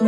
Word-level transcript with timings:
La 0.00 0.06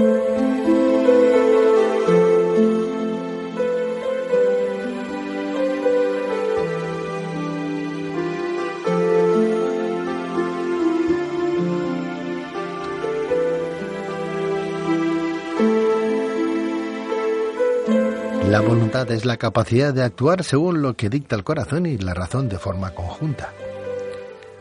voluntad 18.61 19.11
es 19.11 19.25
la 19.25 19.36
capacidad 19.38 19.93
de 19.93 20.04
actuar 20.04 20.45
según 20.45 20.82
lo 20.82 20.95
que 20.95 21.09
dicta 21.09 21.34
el 21.34 21.43
corazón 21.43 21.86
y 21.86 21.98
la 21.98 22.14
razón 22.14 22.48
de 22.48 22.59
forma 22.59 22.95
conjunta. 22.95 23.52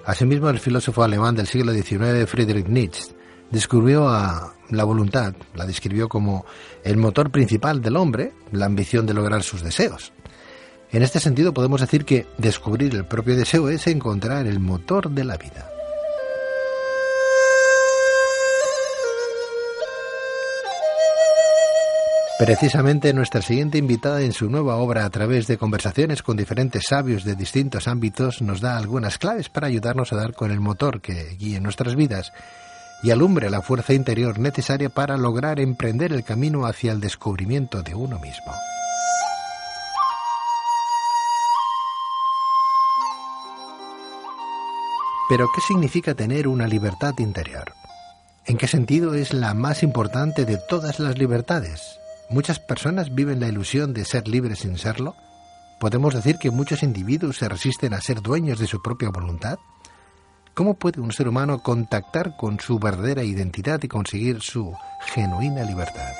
Asimismo, 0.05 0.49
el 0.49 0.57
filósofo 0.57 1.03
alemán 1.03 1.35
del 1.35 1.45
siglo 1.45 1.71
XIX, 1.71 2.27
Friedrich 2.27 2.65
Nietzsche, 2.67 3.18
descubrió 3.51 4.07
a 4.09 4.53
la 4.69 4.83
voluntad, 4.83 5.33
la 5.55 5.65
describió 5.65 6.07
como 6.09 6.45
el 6.83 6.97
motor 6.97 7.31
principal 7.31 7.81
del 7.81 7.97
hombre, 7.97 8.33
la 8.51 8.65
ambición 8.65 9.05
de 9.05 9.13
lograr 9.13 9.43
sus 9.43 9.63
deseos. 9.63 10.13
En 10.91 11.03
este 11.03 11.19
sentido 11.19 11.53
podemos 11.53 11.81
decir 11.81 12.05
que 12.05 12.27
descubrir 12.37 12.95
el 12.95 13.05
propio 13.05 13.35
deseo 13.35 13.69
es 13.69 13.85
encontrar 13.87 14.47
el 14.47 14.59
motor 14.59 15.09
de 15.09 15.23
la 15.23 15.37
vida. 15.37 15.69
Precisamente 22.39 23.13
nuestra 23.13 23.41
siguiente 23.41 23.77
invitada 23.77 24.21
en 24.21 24.31
su 24.31 24.49
nueva 24.49 24.77
obra 24.77 25.03
a 25.03 25.09
través 25.09 25.45
de 25.45 25.57
conversaciones 25.57 26.23
con 26.23 26.37
diferentes 26.37 26.83
sabios 26.87 27.25
de 27.25 27.35
distintos 27.35 27.89
ámbitos 27.89 28.41
nos 28.41 28.61
da 28.61 28.77
algunas 28.77 29.17
claves 29.17 29.49
para 29.49 29.67
ayudarnos 29.67 30.13
a 30.13 30.15
dar 30.15 30.33
con 30.33 30.49
el 30.49 30.61
motor 30.61 31.01
que 31.01 31.35
guíe 31.37 31.59
nuestras 31.59 31.97
vidas 31.97 32.31
y 33.01 33.11
alumbre 33.11 33.49
la 33.49 33.61
fuerza 33.61 33.93
interior 33.93 34.39
necesaria 34.39 34.89
para 34.89 35.17
lograr 35.17 35.59
emprender 35.59 36.11
el 36.11 36.23
camino 36.23 36.65
hacia 36.65 36.91
el 36.91 36.99
descubrimiento 36.99 37.81
de 37.81 37.95
uno 37.95 38.19
mismo. 38.19 38.53
Pero, 45.29 45.47
¿qué 45.53 45.61
significa 45.61 46.15
tener 46.15 46.47
una 46.47 46.67
libertad 46.67 47.13
interior? 47.19 47.73
¿En 48.47 48.57
qué 48.57 48.67
sentido 48.67 49.13
es 49.13 49.31
la 49.31 49.53
más 49.53 49.83
importante 49.83 50.43
de 50.43 50.57
todas 50.57 50.99
las 50.99 51.19
libertades? 51.19 51.99
¿Muchas 52.31 52.59
personas 52.59 53.13
viven 53.13 53.39
la 53.39 53.47
ilusión 53.47 53.93
de 53.93 54.05
ser 54.05 54.27
libres 54.27 54.59
sin 54.59 54.77
serlo? 54.79 55.15
¿Podemos 55.79 56.15
decir 56.15 56.37
que 56.37 56.49
muchos 56.49 56.81
individuos 56.81 57.37
se 57.37 57.47
resisten 57.47 57.93
a 57.93 58.01
ser 58.01 58.21
dueños 58.21 58.57
de 58.57 58.65
su 58.65 58.81
propia 58.81 59.09
voluntad? 59.09 59.59
¿Cómo 60.53 60.73
puede 60.73 61.01
un 61.01 61.11
ser 61.11 61.27
humano 61.27 61.63
contactar 61.63 62.35
con 62.37 62.59
su 62.59 62.79
verdadera 62.79 63.23
identidad 63.23 63.81
y 63.83 63.87
conseguir 63.87 64.41
su 64.41 64.73
genuina 65.13 65.63
libertad? 65.63 66.13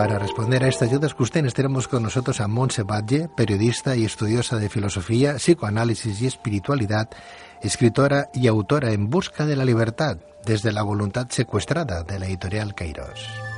Para 0.00 0.18
responder 0.18 0.64
a 0.64 0.68
estas 0.68 0.90
dudas 0.90 1.12
cuestiones 1.12 1.52
tenemos 1.52 1.86
con 1.86 2.02
nosotros 2.02 2.40
a 2.40 2.48
Montse 2.48 2.84
Batlle, 2.84 3.28
periodista 3.28 3.96
y 3.96 4.06
estudiosa 4.06 4.56
de 4.56 4.70
filosofía, 4.70 5.34
psicoanálisis 5.34 6.22
y 6.22 6.26
espiritualidad, 6.26 7.10
escritora 7.60 8.30
y 8.32 8.46
autora 8.46 8.92
en 8.92 9.10
Busca 9.10 9.44
de 9.44 9.56
la 9.56 9.64
Libertad, 9.66 10.16
desde 10.46 10.72
la 10.72 10.82
voluntad 10.82 11.26
secuestrada 11.28 12.02
de 12.02 12.18
la 12.18 12.26
editorial 12.26 12.74
Kairos. 12.74 13.49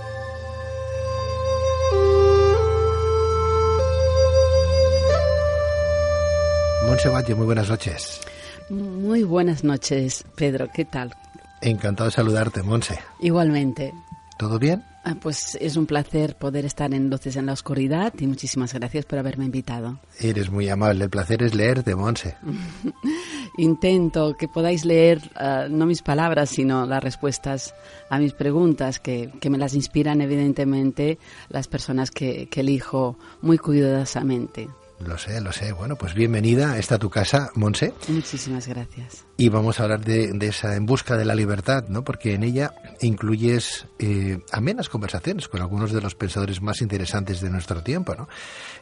Montse 6.87 7.09
Batlle, 7.09 7.35
muy 7.35 7.47
buenas 7.47 7.69
noches. 7.69 8.21
Muy 8.69 9.23
buenas 9.23 9.65
noches, 9.65 10.25
Pedro, 10.35 10.69
¿qué 10.73 10.85
tal? 10.85 11.15
Encantado 11.61 12.09
de 12.09 12.17
saludarte, 12.17 12.63
Monse. 12.63 12.99
Igualmente. 13.21 13.93
¿Todo 14.39 14.59
bien? 14.59 14.83
Ah, 15.05 15.17
pues 15.21 15.57
es 15.61 15.77
un 15.77 15.87
placer 15.87 16.37
poder 16.37 16.65
estar 16.65 16.93
en 16.95 17.11
Luces 17.11 17.37
en 17.37 17.47
la 17.47 17.53
Oscuridad 17.53 18.13
y 18.19 18.27
muchísimas 18.27 18.73
gracias 18.73 19.05
por 19.05 19.19
haberme 19.19 19.45
invitado. 19.45 19.99
Eres 20.21 20.51
muy 20.51 20.69
amable, 20.69 21.05
el 21.05 21.11
placer 21.11 21.43
es 21.43 21.55
leerte, 21.55 21.95
Monse. 21.95 22.37
Intento 23.59 24.37
que 24.37 24.49
podáis 24.49 24.85
leer 24.85 25.21
ah, 25.37 25.67
no 25.69 25.87
mis 25.87 26.03
palabras, 26.03 26.51
sino 26.51 26.87
las 26.87 27.03
respuestas 27.03 27.75
a 28.11 28.19
mis 28.19 28.33
preguntas, 28.33 29.01
que, 29.01 29.31
que 29.41 29.51
me 29.51 29.59
las 29.59 29.75
inspiran 29.75 30.21
evidentemente 30.21 31.19
las 31.49 31.69
personas 31.69 32.11
que, 32.11 32.49
que 32.49 32.61
elijo 32.61 33.17
muy 33.41 33.59
cuidadosamente. 33.59 34.69
Lo 35.07 35.19
sé, 35.19 35.41
lo 35.41 35.53
sé. 35.53 35.73
Bueno, 35.73 35.97
pues 35.97 36.15
bienvenida. 36.15 36.79
Está 36.79 36.99
tu 36.99 37.11
casa, 37.11 37.51
Monse. 37.55 37.93
Muchísimas 38.09 38.69
gracias. 38.69 39.25
Y 39.37 39.49
vamos 39.49 39.81
a 39.81 39.85
hablar 39.85 40.05
de, 40.05 40.37
esa 40.43 40.77
En 40.77 40.87
Busca 40.87 41.17
de 41.17 41.25
la 41.25 41.35
Libertad, 41.35 41.89
¿no? 41.89 42.05
Porque 42.05 42.35
en 42.35 42.45
ella 42.45 42.75
incluyes 43.01 43.87
eh, 43.99 44.39
amenas 44.53 44.89
conversaciones 44.89 45.49
con 45.49 45.61
algunos 45.61 45.93
de 45.93 46.01
los 46.01 46.15
pensadores 46.15 46.63
más 46.63 46.83
interesantes 46.83 47.41
de 47.41 47.51
nuestro 47.51 47.83
tiempo, 47.83 48.15
¿no? 48.15 48.29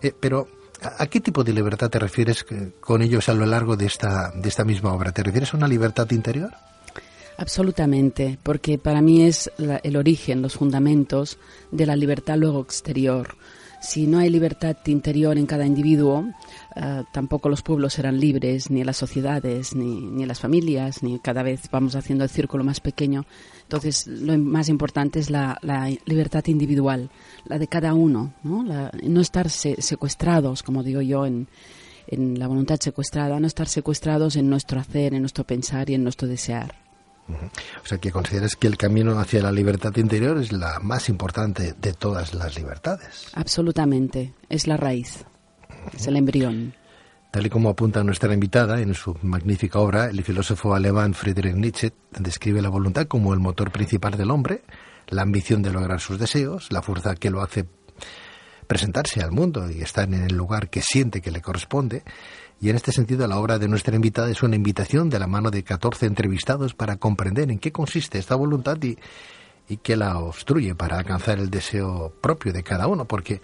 Eh, 0.03 0.12
pero, 0.19 0.48
¿a, 0.82 1.06
qué 1.06 1.20
tipo 1.20 1.42
de 1.42 1.54
libertad 1.54 1.88
te 1.88 1.98
refieres 1.98 2.44
con 2.80 3.00
ellos 3.00 3.28
a 3.28 3.34
lo 3.34 3.47
largo 3.47 3.76
de 3.76 3.86
esta, 3.86 4.30
de 4.34 4.48
esta 4.48 4.64
misma 4.64 4.92
obra? 4.92 5.12
¿Te 5.12 5.22
refieres 5.22 5.54
a 5.54 5.56
una 5.56 5.69
libertad 5.69 6.10
interior? 6.10 6.50
Absolutamente, 7.38 8.38
porque 8.42 8.76
para 8.76 9.00
mí 9.00 9.22
es 9.22 9.50
el 9.56 9.97
origen, 9.97 10.42
los 10.42 10.56
fundamentos 10.56 11.38
de 11.70 11.86
la 11.86 11.97
libertad 11.97 12.36
luego 12.36 12.60
exterior 12.60 13.36
si 13.80 14.06
no 14.06 14.18
hay 14.18 14.30
libertad 14.30 14.76
interior 14.86 15.38
en 15.38 15.46
cada 15.46 15.66
individuo, 15.66 16.26
eh, 16.76 17.02
tampoco 17.12 17.48
los 17.48 17.62
pueblos 17.62 17.94
serán 17.94 18.20
libres, 18.20 18.70
ni 18.70 18.84
las 18.84 18.96
sociedades, 18.96 19.74
ni, 19.74 20.00
ni, 20.00 20.26
las 20.26 20.38
familias, 20.38 21.02
ni 21.02 21.18
cada 21.18 21.42
vez 21.42 21.68
vamos 21.70 21.96
haciendo 21.96 22.24
el 22.24 22.30
círculo 22.30 22.62
más 22.62 22.80
pequeño. 22.80 23.24
Entonces, 23.62 24.06
lo 24.06 24.36
más 24.38 24.68
importante 24.68 25.18
es 25.18 25.30
la, 25.30 25.58
libertad 26.04 26.44
individual, 26.46 27.10
la 27.46 27.58
de 27.58 27.68
cada 27.68 27.94
uno, 27.94 28.34
no, 28.42 28.62
no 28.62 29.20
estar 29.20 29.48
secuestrados, 29.48 30.62
como 30.62 30.82
digo 30.82 31.00
yo, 31.00 31.24
en, 31.26 31.48
en 32.06 32.38
la 32.38 32.48
voluntad 32.48 32.78
secuestrada, 32.80 33.41
no 33.41 33.47
estar 33.47 33.68
secuestrados 33.68 34.36
en 34.36 34.50
nuestro 34.50 34.80
hacer, 34.80 35.14
en 35.14 35.22
nuestro 35.22 35.44
pensar 35.44 35.88
y 35.88 35.94
en 35.94 36.02
nuestro 36.02 36.28
desear. 36.28 36.79
O 37.34 37.86
sea, 37.86 37.98
que 37.98 38.10
consideras 38.10 38.56
que 38.56 38.66
el 38.66 38.76
camino 38.76 39.18
hacia 39.18 39.42
la 39.42 39.52
libertad 39.52 39.96
interior 39.96 40.38
es 40.38 40.52
la 40.52 40.78
más 40.80 41.08
importante 41.08 41.74
de 41.78 41.92
todas 41.92 42.34
las 42.34 42.56
libertades. 42.56 43.28
Absolutamente, 43.34 44.34
es 44.48 44.66
la 44.66 44.76
raíz, 44.76 45.24
es 45.92 46.06
el 46.06 46.16
embrión. 46.16 46.74
Tal 47.30 47.46
y 47.46 47.50
como 47.50 47.68
apunta 47.70 48.02
nuestra 48.02 48.34
invitada 48.34 48.80
en 48.80 48.92
su 48.94 49.16
magnífica 49.22 49.78
obra, 49.78 50.06
el 50.06 50.24
filósofo 50.24 50.74
alemán 50.74 51.14
Friedrich 51.14 51.54
Nietzsche 51.54 51.92
describe 52.18 52.60
la 52.60 52.68
voluntad 52.68 53.06
como 53.06 53.32
el 53.32 53.38
motor 53.38 53.70
principal 53.70 54.16
del 54.16 54.32
hombre, 54.32 54.64
la 55.08 55.22
ambición 55.22 55.62
de 55.62 55.70
lograr 55.70 56.00
sus 56.00 56.18
deseos, 56.18 56.72
la 56.72 56.82
fuerza 56.82 57.14
que 57.14 57.30
lo 57.30 57.41
hace 57.41 57.66
presentarse 58.66 59.20
al 59.20 59.32
mundo 59.32 59.70
y 59.70 59.82
estar 59.82 60.04
en 60.12 60.22
el 60.22 60.36
lugar 60.36 60.70
que 60.70 60.80
siente 60.80 61.20
que 61.20 61.30
le 61.30 61.41
corresponde, 61.41 62.04
y 62.60 62.69
en 62.69 62.76
este 62.76 62.93
sentido, 62.93 63.26
la 63.26 63.38
obra 63.38 63.59
de 63.59 63.69
nuestra 63.69 63.97
invitada 63.97 64.31
es 64.31 64.43
una 64.43 64.54
invitación 64.54 65.09
de 65.09 65.19
la 65.19 65.26
mano 65.26 65.50
de 65.50 65.62
14 65.62 66.04
entrevistados 66.04 66.75
para 66.75 66.97
comprender 66.97 67.50
en 67.50 67.59
qué 67.59 67.72
consiste 67.72 68.19
esta 68.19 68.34
voluntad 68.34 68.76
y, 68.82 68.98
y 69.66 69.78
qué 69.78 69.97
la 69.97 70.19
obstruye 70.19 70.75
para 70.75 70.98
alcanzar 70.98 71.38
el 71.38 71.48
deseo 71.48 72.12
propio 72.21 72.53
de 72.53 72.62
cada 72.62 72.87
uno. 72.87 73.06
Porque 73.06 73.41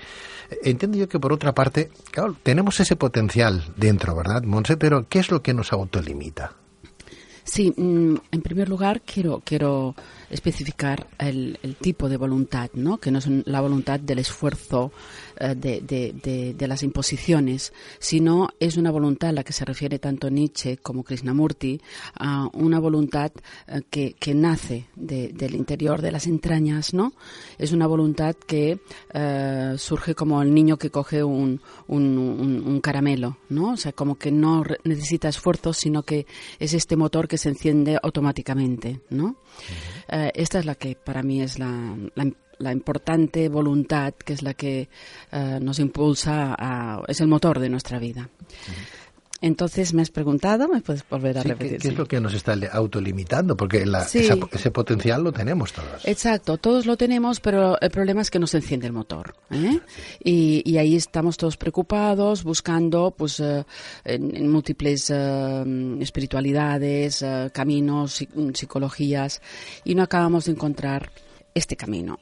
entiendo 0.62 0.99
yo 0.99 1.09
que, 1.09 1.19
por 1.19 1.32
otra 1.32 1.54
parte, 1.54 1.91
claro, 2.10 2.37
tenemos 2.43 2.78
ese 2.78 2.97
potencial 2.97 3.72
dentro, 3.77 4.15
¿verdad, 4.15 4.43
Monse? 4.43 4.77
Pero 4.77 5.09
¿qué 5.09 5.21
es 5.21 5.31
lo 5.31 5.43
que 5.43 5.54
nos 5.54 5.72
autolimita? 5.72 6.53
Sí, 7.47 7.72
mm, 7.77 8.16
en 8.33 8.43
primer 8.43 8.69
lugar 8.69 9.03
quiero, 9.03 9.41
quiero 9.44 9.94
especificar 10.31 11.06
el, 11.16 11.56
tipo 11.81 12.09
de 12.09 12.16
voluntad, 12.16 12.71
¿no? 12.75 12.98
que 12.98 13.12
no 13.12 13.21
es 13.21 13.28
la 13.47 13.60
voluntad 13.60 14.00
del 14.00 14.19
esfuerzo, 14.19 14.91
eh, 15.38 15.54
de, 15.54 16.66
las 16.66 16.82
imposiciones, 16.82 17.72
sino 17.98 18.48
es 18.59 18.77
una 18.77 18.91
voluntad 18.91 19.30
a 19.30 19.33
la 19.33 19.44
que 19.44 19.53
se 19.53 19.65
refiere 19.65 19.98
tanto 19.98 20.30
Nietzsche 20.30 20.78
como 20.78 21.04
Krishnamurti, 21.04 21.80
a 22.18 22.48
una 22.53 22.80
voluntad 22.80 23.30
eh, 23.68 23.83
que, 23.91 24.34
nace 24.34 24.86
del 24.97 25.54
interior 25.54 26.03
de 26.03 26.12
las 26.12 26.27
entrañas, 26.27 26.92
¿no? 26.92 27.12
Es 27.59 27.72
una 27.72 27.86
voluntad 27.86 28.34
que 28.34 28.80
eh, 29.15 29.74
surge 29.78 30.15
como 30.15 30.42
el 30.42 30.53
niño 30.53 30.77
que 30.77 30.91
coge 30.91 31.22
un, 31.22 31.60
un, 31.89 32.80
caramelo, 32.82 33.39
¿no? 33.48 33.72
O 33.72 33.77
sea, 33.77 33.92
como 33.92 34.16
que 34.16 34.30
no 34.30 34.65
necesita 34.84 35.28
esfuerzos, 35.28 35.77
sino 35.78 36.03
que 36.03 36.27
es 36.59 36.74
este 36.74 36.97
motor 36.97 37.28
que 37.28 37.39
se 37.39 37.48
enciende 37.48 37.98
automáticamente, 38.03 39.00
¿no? 39.10 39.36
Eh, 40.09 40.32
esta 40.34 40.59
es 40.59 40.66
la 40.66 40.74
que 40.74 40.94
para 40.94 41.22
mí 41.22 41.42
es 41.42 41.59
la, 41.59 41.97
la, 42.15 42.30
importante 42.58 43.48
voluntad, 43.48 44.14
que 44.14 44.32
es 44.32 44.42
la 44.42 44.54
que 44.54 44.88
eh, 45.32 45.58
nos 45.60 45.78
impulsa, 45.78 46.54
a, 46.58 47.03
es 47.08 47.20
el 47.20 47.28
motor 47.28 47.58
de 47.60 47.68
nuestra 47.68 47.98
vida. 47.98 48.28
Entonces 49.41 49.92
me 49.92 50.03
has 50.03 50.10
preguntado, 50.10 50.66
me 50.66 50.80
puedes 50.80 51.06
volver 51.08 51.38
a 51.38 51.42
repetir. 51.42 51.78
¿qué, 51.78 51.88
es 51.88 51.97
lo 51.97 52.06
que 52.06 52.20
nos 52.20 52.32
está 52.32 52.54
autolimitando? 52.72 53.56
Porque 53.56 53.84
ese 54.53 54.70
potencial 54.70 55.22
lo 55.22 55.32
tenemos 55.32 55.72
todos. 55.72 56.04
Exacto, 56.04 56.56
todos 56.56 56.86
lo 56.86 56.97
tenemos, 56.97 57.41
pero 57.41 57.78
el 57.80 57.91
problema 57.91 58.22
es 58.22 58.30
que 58.30 58.38
no 58.38 58.47
se 58.47 58.58
enciende 58.58 58.86
el 58.86 58.92
motor. 58.94 59.34
¿eh? 59.50 59.80
Y, 60.24 60.76
ahí 60.78 60.97
estamos 60.97 61.36
todos 61.36 61.56
preocupados, 61.56 62.44
buscando 62.44 63.14
pues 63.16 63.41
eh, 63.41 63.64
en, 64.04 64.50
múltiples 64.50 65.10
eh, 65.10 65.97
espiritualidades, 66.00 67.24
caminos, 67.53 68.26
psicologías, 68.54 69.42
y 69.84 69.94
no 69.94 70.03
acabamos 70.03 70.47
de 70.47 70.53
encontrar 70.53 71.10
este 71.56 71.76
camino. 71.76 72.18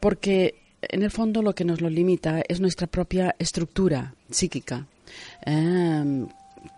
porque 0.00 0.54
en 0.82 1.02
el 1.02 1.10
fondo 1.10 1.42
lo 1.42 1.54
que 1.54 1.64
nos 1.64 1.80
lo 1.80 1.88
limita 1.88 2.42
es 2.48 2.60
nuestra 2.60 2.86
propia 2.86 3.34
estructura 3.38 4.14
psíquica 4.30 4.86
Em, 5.44 6.28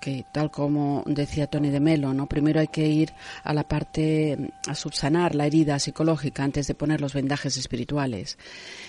que 0.02 0.24
tal 0.34 0.50
como 0.50 1.02
decía 1.06 1.46
Tony 1.46 1.70
de 1.70 1.80
Melo, 1.80 2.12
¿no? 2.12 2.26
Primero 2.26 2.60
hay 2.60 2.68
que 2.68 2.86
ir 2.86 3.10
a 3.42 3.54
la 3.54 3.66
parte, 3.66 4.36
a 4.66 4.74
subsanar 4.74 5.34
la 5.34 5.46
herida 5.46 5.78
psicológica 5.78 6.44
antes 6.44 6.66
de 6.66 6.74
poner 6.74 7.00
los 7.00 7.14
vendajes 7.14 7.56
espirituales. 7.56 8.36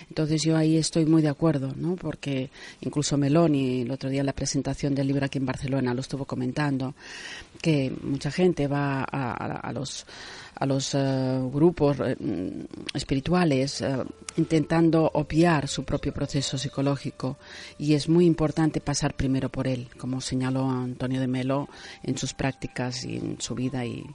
Entonces 0.09 0.43
yo 0.43 0.57
ahí 0.57 0.75
estoy 0.75 1.05
muy 1.05 1.21
de 1.21 1.29
acuerdo, 1.29 1.73
¿no? 1.77 1.95
Porque 1.95 2.49
incluso 2.81 3.17
Meloni, 3.17 3.81
el 3.81 3.91
otro 3.91 4.09
día 4.09 4.19
en 4.19 4.25
la 4.25 4.33
presentación 4.33 4.93
del 4.93 5.07
libro 5.07 5.25
aquí 5.25 5.37
en 5.37 5.45
Barcelona, 5.45 5.93
lo 5.93 6.01
estuvo 6.01 6.25
comentando, 6.25 6.93
que 7.61 7.93
mucha 8.01 8.31
gente 8.31 8.67
va 8.67 9.03
a 9.03 9.71
los 9.73 10.05
a 10.59 10.65
los 10.65 10.93
eh, 10.93 11.39
grupos 11.51 11.97
eh, 12.01 12.15
espirituales 12.93 13.81
eh, 13.81 14.03
intentando 14.35 15.09
obviar 15.13 15.67
su 15.67 15.83
propio 15.85 16.13
proceso 16.13 16.57
psicológico. 16.57 17.37
Y 17.77 17.93
es 17.93 18.09
muy 18.09 18.25
importante 18.25 18.81
pasar 18.81 19.15
primero 19.15 19.49
por 19.49 19.67
él, 19.67 19.87
como 19.97 20.21
señaló 20.21 20.69
Antonio 20.69 21.21
de 21.21 21.27
Melo 21.27 21.69
en 22.03 22.17
sus 22.17 22.33
prácticas 22.33 23.05
y 23.05 23.17
en 23.17 23.39
su 23.39 23.55
vida. 23.55 23.85
Y 23.85 24.05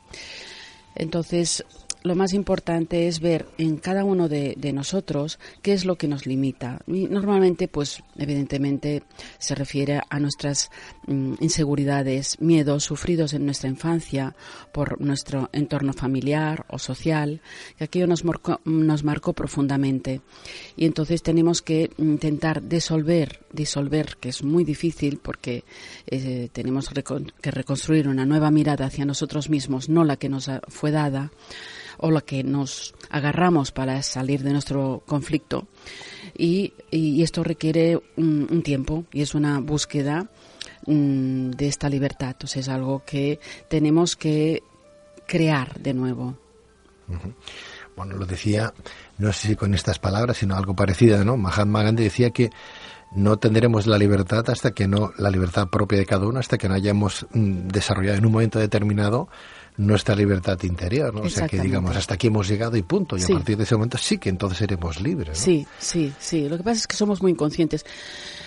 entonces 0.95 1.65
lo 2.05 2.15
más 2.15 2.35
importante 2.35 3.09
es 3.09 3.21
ver 3.21 3.47
en 3.57 3.79
cada 3.79 4.05
uno 4.05 4.29
de, 4.29 4.55
nosotros 4.75 5.39
qué 5.63 5.73
es 5.73 5.87
lo 5.87 5.97
que 5.97 6.07
nos 6.07 6.27
limita. 6.27 6.81
Y 6.87 7.07
normalmente, 7.07 7.67
pues, 7.67 8.03
evidentemente, 8.17 9.03
se 9.39 9.55
refiere 9.55 10.03
a 10.11 10.21
nuestras 10.21 10.71
mm, 11.07 11.37
inseguridades, 11.41 12.39
miedos 12.43 12.85
sufridos 12.85 13.33
en 13.33 13.47
nuestra 13.47 13.71
infancia 13.71 14.37
por 14.71 15.01
nuestro 15.01 15.49
entorno 15.53 15.95
familiar 15.95 16.67
o 16.69 16.79
social, 16.79 17.41
que 17.79 17.85
aquello 17.85 18.07
nos 18.07 18.23
marcó, 18.23 18.61
nos 18.67 19.03
marcó 19.03 19.33
profundamente. 19.33 20.21
Y 20.77 20.85
entonces 20.85 21.23
tenemos 21.23 21.63
que 21.63 21.91
intentar 21.97 22.63
disolver, 22.69 23.47
disolver, 23.51 24.19
que 24.21 24.29
es 24.29 24.45
muy 24.45 24.65
difícil 24.65 25.21
porque 25.23 25.65
eh, 26.07 26.51
tenemos 26.53 26.91
que 27.41 27.51
reconstruir 27.51 28.09
una 28.09 28.27
nueva 28.27 28.51
mirada 28.51 28.85
hacia 28.85 29.07
nosotros 29.07 29.49
mismos, 29.49 29.89
no 29.89 30.05
la 30.05 30.17
que 30.17 30.29
nos 30.29 30.51
fue 30.69 30.91
dada 30.91 31.31
o 31.99 32.11
la 32.11 32.21
que 32.21 32.43
nos 32.45 32.95
agarramos 33.11 33.73
para 33.73 34.03
salir 34.03 34.43
de 34.43 34.53
nuestro 34.53 35.03
conflicto. 35.07 35.67
Y, 36.37 36.73
esto 36.91 37.43
requiere 37.43 38.01
un, 38.17 38.63
tiempo 38.63 39.05
y 39.13 39.23
es 39.23 39.35
una 39.35 39.61
búsqueda 39.61 40.29
mm, 40.87 41.51
de 41.51 41.67
esta 41.67 41.89
libertad. 41.89 42.31
Entonces 42.31 42.67
es 42.67 42.69
algo 42.69 43.03
que 43.05 43.41
tenemos 43.69 44.17
que 44.17 44.63
crear 45.27 45.79
de 45.81 45.95
nuevo. 45.95 46.37
Bueno, 47.97 48.17
lo 48.17 48.27
decía, 48.27 48.73
no 49.19 49.33
sé 49.33 49.49
si 49.49 49.57
con 49.57 49.75
estas 49.75 49.99
palabras, 49.99 50.39
sino 50.39 50.57
algo 50.57 50.75
parecido, 50.75 51.25
¿no? 51.25 51.37
Mahatma 51.37 51.83
Gandhi 51.83 52.05
decía 52.05 52.31
que 52.31 52.51
no 53.15 53.37
tendremos 53.39 53.87
la 53.87 53.97
libertad 53.97 54.49
hasta 54.51 54.73
que 54.73 54.89
no, 54.89 55.13
la 55.19 55.31
libertad 55.31 55.69
propia 55.69 55.99
de 55.99 56.07
cada 56.07 56.27
uno, 56.27 56.41
hasta 56.41 56.59
que 56.59 56.69
no 56.69 56.75
hayamos 56.75 57.27
mm, 57.33 57.69
desarrollado 57.69 58.19
en 58.19 58.27
un 58.27 58.33
momento 58.33 58.59
determinado 58.59 59.29
nuestra 59.77 60.15
libertad 60.15 60.63
interior, 60.63 61.13
¿no? 61.13 61.23
O 61.23 61.29
sea, 61.29 61.49
que 61.49 61.61
digamos, 61.61 61.97
hasta 61.97 62.15
aquí 62.15 62.29
hemos 62.29 62.47
llegado 62.49 62.77
y 62.77 62.83
punto. 62.83 63.17
Y 63.17 63.23
a 63.23 63.29
partir 63.29 63.57
de 63.57 63.65
ese 63.65 63.75
momento 63.75 63.99
sí 63.99 64.19
que 64.19 64.29
entonces 64.29 64.59
seremos 64.59 65.01
libres. 65.01 65.39
Sí, 65.39 65.67
sí, 65.79 66.13
sí. 66.19 66.49
Lo 66.49 66.57
que 66.57 66.63
pasa 66.63 66.81
es 66.81 66.87
que 66.87 66.97
somos 66.97 67.21
muy 67.21 67.33
inconscientes. 67.33 67.85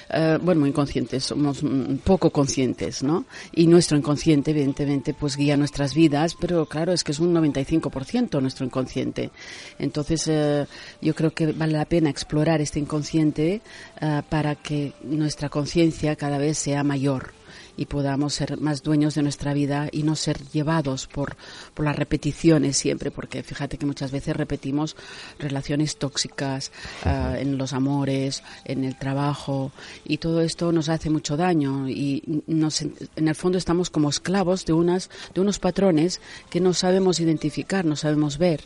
Eh, 0.10 0.38
bueno, 0.42 0.62
muy 0.62 0.70
inconscientes, 0.70 1.26
somos 1.26 1.62
poco 2.06 2.30
conscientes, 2.30 3.04
¿no? 3.04 3.26
Y 3.52 3.68
nuestro 3.68 3.98
inconsciente, 3.98 4.52
evidentemente, 4.52 5.14
pues 5.14 5.36
guía 5.36 5.58
nuestras 5.58 5.94
vidas, 5.94 6.36
pero 6.40 6.66
claro, 6.66 6.94
es 6.94 7.04
que 7.04 7.12
es 7.12 7.20
un 7.20 7.34
95% 7.36 8.42
nuestro 8.42 8.66
inconsciente. 8.66 9.32
Entonces, 9.80 10.28
eh, 10.28 10.66
yo 11.02 11.14
creo 11.14 11.32
que 11.32 11.52
vale 11.52 11.74
la 11.74 11.86
pena 11.86 12.10
explorar 12.10 12.62
este 12.62 12.80
inconsciente 12.80 13.62
eh, 14.00 14.22
para 14.30 14.56
que 14.56 14.94
nuestra 15.04 15.50
conciencia 15.50 16.16
cada 16.16 16.38
vez 16.38 16.58
sea 16.58 16.86
mayor 16.86 17.37
y 17.76 17.86
podamos 17.86 18.34
ser 18.34 18.60
más 18.60 18.84
dueños 18.84 19.16
de 19.16 19.24
nuestra 19.24 19.54
vida 19.54 19.90
y 19.92 20.04
no 20.04 20.16
ser 20.16 20.40
llevados 20.50 21.08
por, 21.08 21.38
por 21.74 21.86
las 21.86 21.96
repeticiones 21.96 22.78
siempre, 22.78 23.12
porque 23.12 23.44
fíjate 23.44 23.78
que 23.78 23.86
muchas 23.86 24.12
veces 24.12 24.36
repetimos 24.36 24.96
relaciones 25.40 25.98
tóxicas 25.98 26.72
ah, 27.04 27.36
en 27.38 27.58
los 27.58 27.74
amores, 27.74 28.44
en 28.66 28.84
el 28.84 28.98
trabajo, 28.98 29.72
y 30.06 30.18
todo 30.18 30.42
esto 30.42 30.72
nos 30.72 30.90
hace 30.90 31.10
mucho 31.10 31.38
daño 31.38 31.90
y 31.90 32.44
nos, 32.48 32.82
en 32.82 33.28
el 33.28 33.36
fondo 33.36 33.58
estamos 33.58 33.90
como 33.90 34.10
esclavos 34.10 34.66
de, 34.66 34.74
unas, 34.74 35.10
de 35.34 35.42
unos 35.42 35.60
patrones 35.60 36.22
que 36.50 36.60
no 36.60 36.74
sabemos 36.74 37.20
identificar, 37.20 37.86
no 37.86 37.96
sabemos 37.96 38.38
ver, 38.38 38.62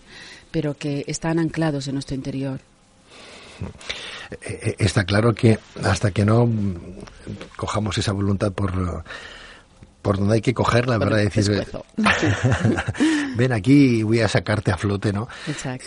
pero 0.52 0.78
que 0.78 1.04
están 1.08 1.40
anclados 1.40 1.88
en 1.88 1.96
nuestro 1.96 2.16
interior. 2.16 2.71
Eh, 4.32 4.38
eh, 4.64 4.76
está 4.80 5.04
claro 5.06 5.34
que 5.34 5.60
hasta 5.84 6.12
que 6.12 6.26
no 6.26 6.50
cojamos 7.58 7.98
esa 7.98 8.12
voluntad 8.12 8.52
por 8.52 9.04
por 10.02 10.18
donde 10.18 10.36
hay 10.36 10.42
que 10.42 10.54
cogerla, 10.54 10.98
¿verdad? 10.98 11.18
Decir, 11.18 11.66
ven 13.36 13.54
aquí 13.54 14.00
y 14.00 14.04
voy 14.04 14.20
a 14.22 14.28
sacarte 14.28 14.72
a 14.72 14.78
flote, 14.78 15.14
¿no? 15.14 15.28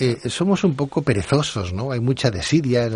Eh, 0.01 0.19
somos 0.29 0.65
un 0.65 0.75
poco 0.75 1.03
perezosos, 1.03 1.73
¿no? 1.73 1.91
Hay 1.91 2.01
mucha 2.01 2.31
desidia, 2.31 2.89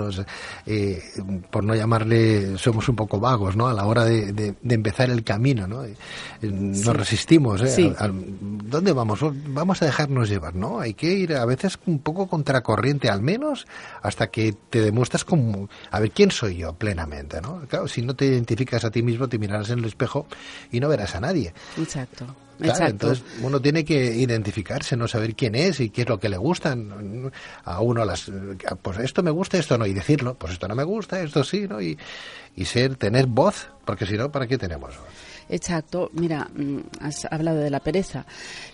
eh, 0.67 1.03
por 1.51 1.65
no 1.65 1.75
llamarle, 1.75 2.57
somos 2.59 2.89
un 2.89 2.97
poco 2.97 3.19
vagos, 3.19 3.57
¿no? 3.57 3.67
A 3.69 3.75
la 3.75 3.85
hora 3.85 4.05
de, 4.05 4.55
empezar 4.69 5.11
el 5.11 5.25
camino, 5.25 5.67
¿no? 5.67 5.85
Eh, 5.85 5.95
nos 6.43 6.95
resistimos, 6.97 7.61
¿eh? 7.63 7.95
¿Dónde 8.11 8.93
vamos? 8.93 9.21
Vamos 9.49 9.83
a 9.83 9.87
dejarnos 9.87 10.29
llevar, 10.29 10.55
¿no? 10.55 10.81
Hay 10.81 10.95
que 10.95 11.13
ir 11.13 11.35
a 11.35 11.45
veces 11.45 11.79
un 11.87 11.99
poco 11.99 12.29
contracorriente, 12.29 13.09
al 13.09 13.23
menos, 13.23 13.67
hasta 14.03 14.29
que 14.29 14.55
te 14.71 14.81
demuestras 14.83 15.25
como, 15.25 15.69
a 15.91 16.01
ver, 16.01 16.13
¿quién 16.13 16.31
soy 16.31 16.59
yo 16.59 16.75
plenamente, 16.75 17.41
¿no? 17.41 17.63
Claro, 17.69 17.89
si 17.89 18.03
no 18.03 18.15
te 18.15 18.27
identificas 18.27 18.85
a 18.85 18.91
ti 18.91 19.03
mismo, 19.03 19.29
te 19.29 19.39
mirarás 19.39 19.71
en 19.71 19.81
el 19.81 19.87
espejo 19.87 20.27
y 20.71 20.81
no 20.81 20.89
verás 20.89 21.08
a 21.15 21.21
nadie. 21.21 21.53
Exacto. 21.79 22.27
Entonces 22.61 23.25
uno 23.43 23.61
tiene 23.61 23.85
que 23.85 24.17
identificarse, 24.17 24.97
no 24.97 25.07
saber 25.07 25.35
quién 25.35 25.55
es 25.55 25.81
y 25.81 25.91
qué 25.91 26.03
es 26.03 26.09
lo 26.09 26.19
que 26.19 26.29
le 26.29 26.37
gusta. 26.37 26.77
A 27.65 27.81
uno 27.81 28.05
las, 28.05 28.31
pues 28.83 28.99
esto 28.99 29.23
me 29.23 29.31
gusta, 29.31 29.59
esto 29.59 29.79
no, 29.79 29.87
y 29.87 29.95
decirlo, 29.95 30.35
pues 30.35 30.55
esto 30.55 30.67
no 30.67 30.75
me 30.75 30.85
gusta, 30.85 31.21
esto 31.21 31.45
sí, 31.45 31.67
¿no? 31.69 31.81
Y, 31.81 31.97
y 32.57 32.65
ser, 32.65 32.97
tener 32.97 33.27
voz, 33.27 33.69
porque 33.85 34.07
si 34.07 34.17
no, 34.17 34.33
¿para 34.33 34.47
qué 34.47 34.59
tenemos 34.59 34.97
voz? 34.97 35.07
Exacto. 35.49 36.11
Mira, 36.13 36.49
mm, 36.55 36.79
has 37.01 37.25
hablado 37.31 37.59
de 37.59 37.71
la 37.71 37.81
pereza. 37.81 38.27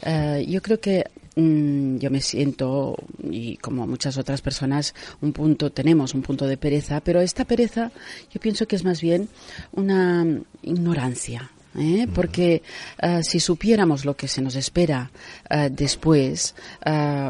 Eh, 0.02 0.44
yo 0.49 0.61
creo 0.62 0.80
que 0.80 1.04
mm, 1.37 1.99
yo 1.99 2.11
me 2.11 2.20
siento, 2.20 2.97
y 3.23 3.56
como 3.59 3.87
muchas 3.87 4.16
otras 4.16 4.40
personas, 4.40 4.94
un 5.20 5.32
punto, 5.32 5.70
tenemos 5.70 6.14
un 6.14 6.23
punto 6.23 6.47
de 6.47 6.56
pereza, 6.56 7.00
pero 7.00 7.20
esta 7.20 7.44
pereza 7.44 7.92
yo 8.32 8.40
pienso 8.40 8.66
que 8.66 8.76
es 8.76 8.85
más 8.85 9.00
bien 9.00 9.28
una 9.73 10.25
ignorancia. 10.62 11.50
¿Eh? 11.76 12.07
porque 12.12 12.62
eh, 13.00 13.21
si 13.23 13.40
supiéramos 13.40 14.04
lo 14.04 14.16
que 14.16 14.28
se 14.28 14.40
nos 14.43 14.57
espera 14.57 15.11
eh, 15.50 15.71
después, 15.71 16.54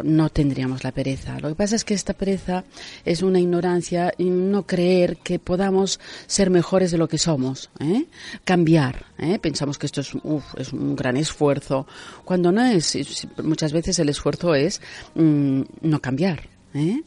no 0.04 0.28
tendríamos 0.30 0.84
la 0.84 0.92
pereza. 0.92 1.38
Lo 1.40 1.48
que 1.48 1.54
pasa 1.54 1.76
es 1.76 1.84
que 1.84 1.94
esta 1.94 2.12
pereza 2.12 2.64
es 3.04 3.22
una 3.22 3.40
ignorancia 3.40 4.12
y 4.18 4.24
no 4.24 4.64
creer 4.64 5.16
que 5.18 5.38
podamos 5.38 6.00
ser 6.26 6.50
mejores 6.50 6.90
de 6.90 6.98
lo 6.98 7.08
que 7.08 7.18
somos, 7.18 7.70
cambiar. 8.44 9.06
Pensamos 9.40 9.78
que 9.78 9.86
esto 9.86 10.00
es, 10.00 10.12
es, 10.56 10.72
un 10.72 10.96
gran 10.96 11.16
esfuerzo, 11.16 11.86
cuando 12.24 12.52
no 12.52 12.64
es, 12.64 12.96
muchas 13.42 13.72
veces 13.72 13.98
el 13.98 14.08
esfuerzo 14.08 14.54
es 14.54 14.80
mm, 15.14 15.62
no 15.82 16.00
cambiar. 16.00 16.54
¿eh? 16.74 17.02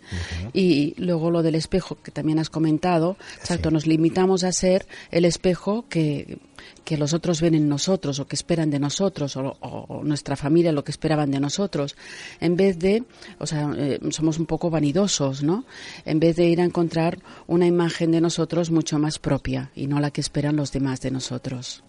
Y 0.53 0.95
luego 0.97 1.29
lo 1.29 1.43
del 1.43 1.55
espejo 1.55 1.97
que 2.01 2.11
también 2.11 2.39
has 2.39 2.49
comentado, 2.49 3.17
exacto, 3.39 3.69
nos 3.69 3.85
limitamos 3.85 4.43
a 4.43 4.51
ser 4.51 4.87
el 5.11 5.25
espejo 5.25 5.85
que, 5.89 6.39
que 6.87 6.95
los 6.95 7.13
otros 7.13 7.41
ven 7.41 7.53
en 7.53 7.67
nosotros 7.67 8.17
o 8.21 8.27
que 8.29 8.37
esperan 8.37 8.69
de 8.69 8.79
nosotros 8.79 9.35
o, 9.35 10.01
nuestra 10.05 10.37
familia 10.37 10.71
lo 10.71 10.85
que 10.85 10.91
esperaban 10.91 11.29
de 11.31 11.41
nosotros, 11.41 11.97
en 12.39 12.55
vez 12.55 12.79
de, 12.79 13.03
o 13.39 13.45
sea, 13.45 13.69
eh, 13.75 13.99
somos 14.11 14.39
un 14.39 14.45
poco 14.45 14.69
vanidosos, 14.69 15.43
¿no? 15.43 15.65
En 16.05 16.21
vez 16.21 16.37
de 16.37 16.45
ir 16.45 16.61
a 16.61 16.63
encontrar 16.63 17.19
una 17.45 17.65
imagen 17.65 18.11
de 18.11 18.21
nosotros 18.21 18.71
mucho 18.71 18.99
más 18.99 19.19
propia 19.19 19.69
y 19.75 19.87
no 19.87 19.99
la 19.99 20.11
que 20.11 20.21
esperan 20.21 20.55
los 20.55 20.71
demás 20.71 21.01
de 21.01 21.11
nosotros. 21.11 21.83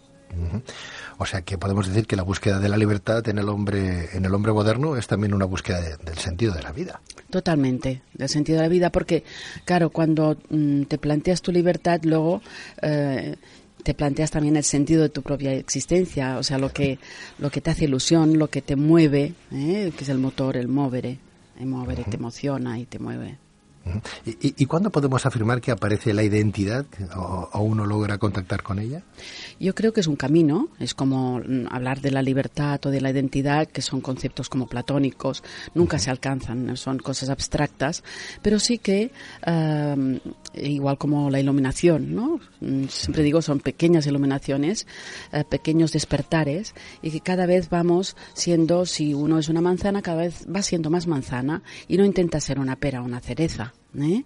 O 1.18 1.26
sea 1.26 1.42
que 1.42 1.56
podemos 1.58 1.86
decir 1.86 2.06
que 2.06 2.16
la 2.16 2.22
búsqueda 2.22 2.58
de 2.58 2.68
la 2.68 2.76
libertad 2.76 3.26
en 3.28 3.38
el 3.38 3.48
hombre, 3.48 4.08
en 4.12 4.24
el 4.24 4.34
hombre 4.34 4.52
moderno 4.52 4.96
es 4.96 5.06
también 5.06 5.32
una 5.32 5.44
búsqueda 5.44 5.80
del 5.80 6.18
sentido 6.18 6.54
de 6.54 6.62
la 6.62 6.72
vida. 6.72 7.00
Totalmente, 7.30 8.02
del 8.14 8.28
sentido 8.28 8.58
de 8.58 8.64
la 8.64 8.68
vida, 8.68 8.90
porque 8.90 9.22
claro, 9.64 9.90
cuando 9.90 10.36
mm, 10.50 10.82
te 10.82 10.98
planteas 10.98 11.40
tu 11.40 11.52
libertad, 11.52 12.00
luego 12.02 12.42
eh, 12.82 13.36
te 13.82 13.94
planteas 13.94 14.30
también 14.30 14.56
el 14.56 14.64
sentido 14.64 15.02
de 15.02 15.08
tu 15.08 15.22
propia 15.22 15.54
existencia, 15.54 16.38
o 16.38 16.42
sea, 16.42 16.58
lo 16.58 16.72
que, 16.72 16.98
lo 17.38 17.50
que 17.50 17.60
te 17.60 17.70
hace 17.70 17.84
ilusión, 17.84 18.38
lo 18.38 18.48
que 18.48 18.62
te 18.62 18.76
mueve, 18.76 19.34
¿eh? 19.52 19.92
que 19.96 20.04
es 20.04 20.08
el 20.08 20.18
motor, 20.18 20.56
el 20.56 20.68
movere. 20.68 21.18
El 21.58 21.66
movere 21.66 22.04
te 22.04 22.16
emociona 22.16 22.78
y 22.78 22.86
te 22.86 22.98
mueve. 23.00 23.38
¿Y, 24.24 24.66
cuándo 24.66 24.90
podemos 24.90 25.24
afirmar 25.26 25.60
que 25.60 25.70
aparece 25.70 26.12
la 26.12 26.22
identidad 26.22 26.86
o, 27.16 27.60
uno 27.60 27.86
logra 27.86 28.18
contactar 28.18 28.62
con 28.62 28.78
ella? 28.78 29.02
Yo 29.58 29.74
creo 29.74 29.92
que 29.92 30.00
es 30.00 30.06
un 30.06 30.16
camino, 30.16 30.68
es 30.78 30.94
como 30.94 31.38
mm, 31.38 31.66
hablar 31.70 32.00
de 32.00 32.10
la 32.10 32.22
libertad 32.22 32.80
o 32.84 32.90
de 32.90 33.00
la 33.00 33.10
identidad, 33.10 33.68
que 33.68 33.82
son 33.82 34.00
conceptos 34.00 34.48
como 34.48 34.66
platónicos, 34.66 35.42
nunca 35.74 35.98
se 35.98 36.10
alcanzan, 36.10 36.76
son 36.76 36.98
cosas 36.98 37.28
abstractas, 37.28 38.02
pero 38.42 38.58
sí 38.58 38.78
que, 38.78 39.10
igual 40.54 40.98
como 40.98 41.30
la 41.30 41.40
iluminación, 41.40 42.14
¿no? 42.14 42.40
Mm, 42.60 42.84
siempre 42.88 43.22
digo, 43.22 43.42
son 43.42 43.60
pequeñas 43.60 44.06
iluminaciones, 44.06 44.86
eh, 45.32 45.44
pequeños 45.48 45.92
despertares, 45.92 46.74
y 47.02 47.10
que 47.10 47.20
cada 47.20 47.46
vez 47.46 47.68
vamos 47.70 48.16
siendo, 48.34 48.86
si 48.86 49.14
uno 49.14 49.38
es 49.38 49.48
una 49.48 49.60
manzana, 49.60 50.02
cada 50.02 50.22
vez 50.22 50.46
va 50.54 50.62
siendo 50.62 50.90
más 50.90 51.06
manzana 51.06 51.62
y 51.86 51.96
no 51.96 52.04
intenta 52.04 52.40
ser 52.40 52.58
una 52.58 52.76
pera 52.76 53.02
o 53.02 53.04
una 53.04 53.20
cereza. 53.20 53.74
¿Eh? 53.96 54.24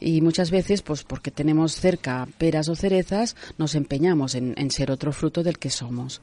Y 0.00 0.20
muchas 0.20 0.50
veces, 0.50 0.82
pues 0.82 1.04
porque 1.04 1.30
tenemos 1.30 1.74
cerca 1.74 2.26
peras 2.38 2.68
o 2.68 2.76
cerezas, 2.76 3.36
nos 3.58 3.74
empeñamos 3.74 4.34
en, 4.34 4.70
ser 4.70 4.90
otro 4.90 5.12
fruto 5.12 5.42
del 5.42 5.58
que 5.58 5.70
somos. 5.70 6.22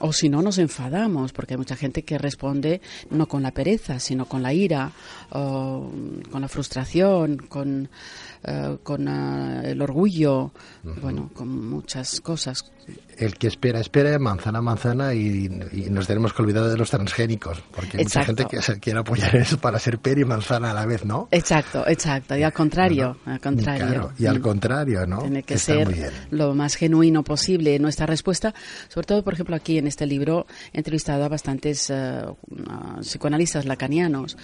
O 0.00 0.12
si 0.12 0.28
no, 0.28 0.42
nos 0.42 0.58
enfadamos, 0.58 1.32
porque 1.32 1.54
hay 1.54 1.58
mucha 1.58 1.76
gente 1.76 2.02
que 2.02 2.18
responde 2.18 2.80
no 3.10 3.26
con 3.26 3.42
la 3.42 3.52
pereza, 3.52 3.98
sino 3.98 4.26
con 4.26 4.42
la 4.42 4.52
ira, 4.52 4.92
o 5.30 5.90
con 6.30 6.40
la 6.40 6.48
frustración, 6.48 7.38
con, 7.38 7.88
eh, 8.44 8.76
con 8.82 9.08
eh, 9.08 9.70
el 9.70 9.82
orgullo, 9.82 10.52
bueno, 10.82 11.30
con 11.32 11.68
muchas 11.68 12.20
cosas 12.20 12.72
el 13.18 13.36
que 13.36 13.46
espera, 13.46 13.80
espera, 13.80 14.18
manzana, 14.18 14.60
manzana, 14.60 15.14
y, 15.14 15.48
nos 15.90 16.06
tenemos 16.06 16.32
que 16.32 16.42
olvidar 16.42 16.64
de 16.68 16.76
los 16.76 16.90
transgénicos, 16.90 17.62
porque 17.74 17.98
hay 17.98 18.04
mucha 18.04 18.24
gente 18.24 18.46
que 18.46 18.60
se 18.62 18.78
quiere 18.80 19.00
apoyar 19.00 19.36
eso 19.36 19.58
para 19.58 19.78
ser 19.78 19.98
pera 19.98 20.20
y 20.20 20.24
manzana 20.24 20.70
a 20.70 20.74
la 20.74 20.86
vez, 20.86 21.04
¿no? 21.04 21.28
Exacto, 21.30 21.86
exacto, 21.86 22.36
y 22.36 22.42
al 22.42 22.52
contrario, 22.52 23.16
al 23.24 23.40
contrario. 23.40 24.12
y 24.18 24.26
al 24.26 24.40
mm. 24.40 24.42
contrario, 24.42 25.06
¿no? 25.06 25.18
Tiene 25.20 25.42
que 25.42 25.58
ser 25.58 26.12
lo 26.30 26.54
más 26.54 26.74
genuino 26.74 27.22
posible 27.22 27.78
nuestra 27.78 28.06
respuesta, 28.06 28.54
sobre 28.88 29.06
todo, 29.06 29.22
por 29.22 29.34
ejemplo, 29.34 29.56
aquí 29.56 29.78
en 29.78 29.86
este 29.86 30.06
libro 30.06 30.46
he 30.72 30.78
entrevistado 30.78 31.24
a 31.24 31.28
bastantes 31.28 31.90
eh, 31.90 32.22
psicoanalistas 33.00 33.66
lacanianos, 33.66 34.36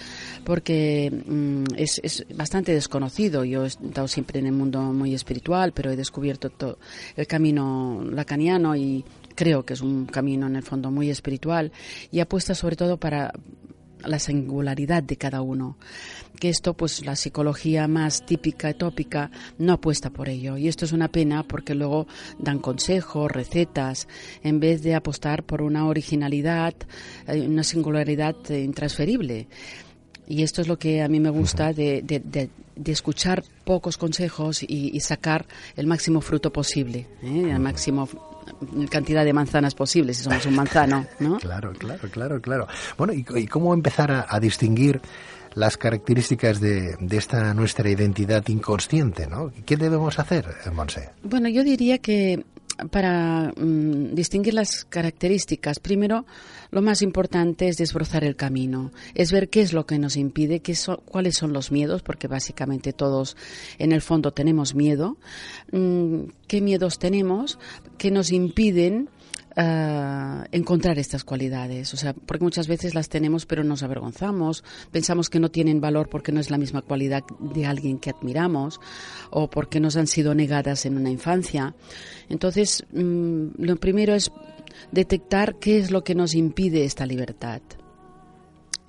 porque 0.43 1.11
mm, 1.11 1.75
es, 1.75 1.99
es, 2.03 2.25
bastante 2.35 2.73
desconocido, 2.73 3.43
yo 3.43 3.65
he 3.65 3.67
estado 3.67 4.07
siempre 4.07 4.39
en 4.39 4.45
el 4.45 4.53
mundo 4.53 4.81
muy 4.81 5.13
espiritual, 5.13 5.73
pero 5.73 5.91
he 5.91 5.95
descubierto 5.95 6.49
todo 6.49 6.79
el 7.15 7.27
camino 7.27 8.03
lacaniano 8.09 8.28
y 8.75 9.05
creo 9.35 9.63
que 9.63 9.73
es 9.73 9.81
un 9.81 10.05
camino 10.05 10.47
en 10.47 10.55
el 10.55 10.63
fondo 10.63 10.91
muy 10.91 11.09
espiritual 11.09 11.71
y 12.11 12.19
apuesta 12.19 12.53
sobre 12.53 12.75
todo 12.75 12.97
para 12.97 13.31
la 14.03 14.19
singularidad 14.19 15.03
de 15.03 15.17
cada 15.17 15.41
uno. 15.41 15.77
Que 16.39 16.49
esto, 16.49 16.73
pues 16.73 17.05
la 17.05 17.15
psicología 17.15 17.87
más 17.87 18.25
típica, 18.25 18.73
tópica, 18.73 19.29
no 19.57 19.73
apuesta 19.73 20.09
por 20.09 20.29
ello. 20.29 20.57
Y 20.57 20.67
esto 20.67 20.85
es 20.85 20.93
una 20.93 21.09
pena 21.09 21.43
porque 21.43 21.75
luego 21.75 22.07
dan 22.37 22.59
consejos, 22.59 23.31
recetas, 23.31 24.07
en 24.43 24.59
vez 24.59 24.81
de 24.83 24.95
apostar 24.95 25.43
por 25.43 25.61
una 25.61 25.87
originalidad, 25.87 26.75
eh, 27.27 27.41
una 27.41 27.63
singularidad 27.63 28.35
intransferible. 28.49 29.47
Y 30.27 30.43
esto 30.43 30.61
es 30.61 30.67
lo 30.67 30.77
que 30.77 31.01
a 31.01 31.09
mí 31.09 31.19
me 31.19 31.31
gusta 31.31 31.73
de, 31.73 32.03
de, 32.03 32.49
escuchar 32.85 33.43
pocos 33.63 33.97
consejos 33.97 34.63
y, 34.63 34.99
sacar 34.99 35.45
el 35.75 35.87
máximo 35.87 36.21
fruto 36.21 36.51
posible, 36.51 37.07
¿eh? 37.23 37.49
el 37.51 37.59
máximo 37.59 38.07
cantidad 38.89 39.23
de 39.23 39.33
manzanas 39.33 39.75
posibles 39.75 40.17
si 40.17 40.23
somos 40.23 40.45
un 40.45 40.55
manzano, 40.55 41.05
¿no? 41.19 41.37
claro, 41.39 41.73
claro, 41.73 42.09
claro, 42.09 42.41
claro. 42.41 42.67
Bueno, 42.97 43.13
¿y, 43.13 43.47
cómo 43.47 43.73
empezar 43.73 44.25
a, 44.27 44.39
distinguir 44.39 45.01
las 45.55 45.77
características 45.77 46.59
de, 46.59 46.95
de, 46.99 47.17
esta 47.17 47.53
nuestra 47.53 47.89
identidad 47.89 48.47
inconsciente, 48.47 49.27
¿no? 49.27 49.51
¿Qué 49.65 49.77
debemos 49.77 50.19
hacer, 50.19 50.45
Monse? 50.73 51.09
Bueno, 51.23 51.49
yo 51.49 51.63
diría 51.63 51.97
que 51.97 52.43
para 52.91 53.53
mm, 53.55 54.15
distinguir 54.15 54.53
las 54.53 54.85
características, 54.85 55.79
primero 55.79 56.25
lo 56.71 56.81
más 56.81 57.01
importante 57.01 57.67
es 57.67 57.77
desbrozar 57.77 58.23
el 58.23 58.35
camino, 58.35 58.91
es 59.15 59.31
ver 59.31 59.49
qué 59.49 59.61
es 59.61 59.73
lo 59.73 59.85
que 59.85 59.99
nos 59.99 60.15
impide, 60.15 60.59
qué 60.59 60.75
cuáles 61.05 61.35
son 61.37 61.53
los 61.53 61.71
miedos, 61.71 62.01
porque 62.03 62.27
básicamente 62.27 62.93
todos 62.93 63.35
en 63.77 63.91
el 63.91 64.01
fondo 64.01 64.31
tenemos 64.31 64.75
miedo, 64.75 65.17
mm, 65.71 66.23
qué 66.47 66.61
miedos 66.61 66.99
tenemos 66.99 67.59
que 67.97 68.11
nos 68.11 68.31
impiden 68.31 69.09
eh, 69.55 70.43
encontrar 70.51 70.99
estas 70.99 71.23
cualidades. 71.23 71.93
O 71.93 71.97
sea, 71.97 72.13
porque 72.13 72.43
muchas 72.43 72.67
veces 72.67 72.95
las 72.95 73.09
tenemos 73.09 73.45
pero 73.45 73.63
nos 73.63 73.83
avergonzamos, 73.83 74.63
pensamos 74.91 75.29
que 75.29 75.39
no 75.39 75.49
tienen 75.49 75.81
valor 75.81 76.09
porque 76.09 76.31
no 76.31 76.39
es 76.39 76.49
la 76.49 76.57
misma 76.57 76.81
cualidad 76.81 77.23
de 77.39 77.65
alguien 77.65 77.99
que 77.99 78.11
admiramos 78.11 78.79
o 79.31 79.49
porque 79.49 79.79
nos 79.79 79.95
han 79.95 80.07
sido 80.07 80.35
negadas 80.35 80.85
en 80.85 80.97
una 80.97 81.09
infancia. 81.09 81.75
Entonces, 82.29 82.85
mm, 82.91 83.47
lo 83.57 83.75
primero 83.77 84.13
es 84.13 84.31
detectar 84.91 85.55
qué 85.55 85.79
es 85.79 85.91
lo 85.91 86.03
que 86.03 86.15
nos 86.15 86.35
impide 86.35 86.85
esta 86.85 87.05
libertad 87.05 87.61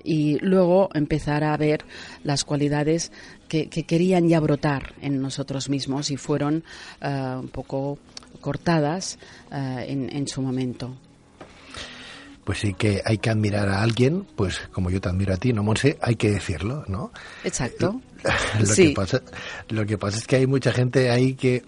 y 0.02 0.38
luego 0.38 0.88
empezar 0.94 1.44
a 1.44 1.56
ver 1.56 1.84
las 2.24 2.44
cualidades 2.44 3.12
que, 3.48 3.68
querían 3.68 4.28
ya 4.28 4.40
brotar 4.40 4.94
en 5.00 5.20
nosotros 5.20 5.68
mismos 5.68 6.10
y 6.10 6.16
fueron 6.16 6.64
eh, 7.00 7.36
un 7.40 7.48
poco 7.48 7.98
cortadas 8.40 9.18
eh, 9.52 10.08
en, 10.10 10.28
su 10.28 10.42
momento. 10.42 10.96
Pues 12.44 12.58
sí 12.58 12.74
que 12.74 13.02
hay 13.04 13.18
que 13.18 13.30
admirar 13.30 13.68
a 13.68 13.82
alguien, 13.82 14.26
pues 14.36 14.60
como 14.72 14.90
yo 14.90 15.00
te 15.00 15.08
admiro 15.08 15.34
a 15.34 15.36
ti, 15.36 15.52
¿no, 15.52 15.62
Monse? 15.62 15.98
Hay 16.02 16.16
que 16.16 16.30
decirlo, 16.30 16.84
¿no? 16.88 17.12
Exacto. 17.44 18.00
lo, 18.58 18.74
que 18.74 18.90
pasa, 18.90 19.22
lo 19.68 19.86
que 19.86 19.98
pasa 19.98 20.18
es 20.18 20.26
que 20.26 20.36
hay 20.36 20.46
mucha 20.46 20.72
gente 20.72 21.10
ahí 21.10 21.34
que 21.34 21.62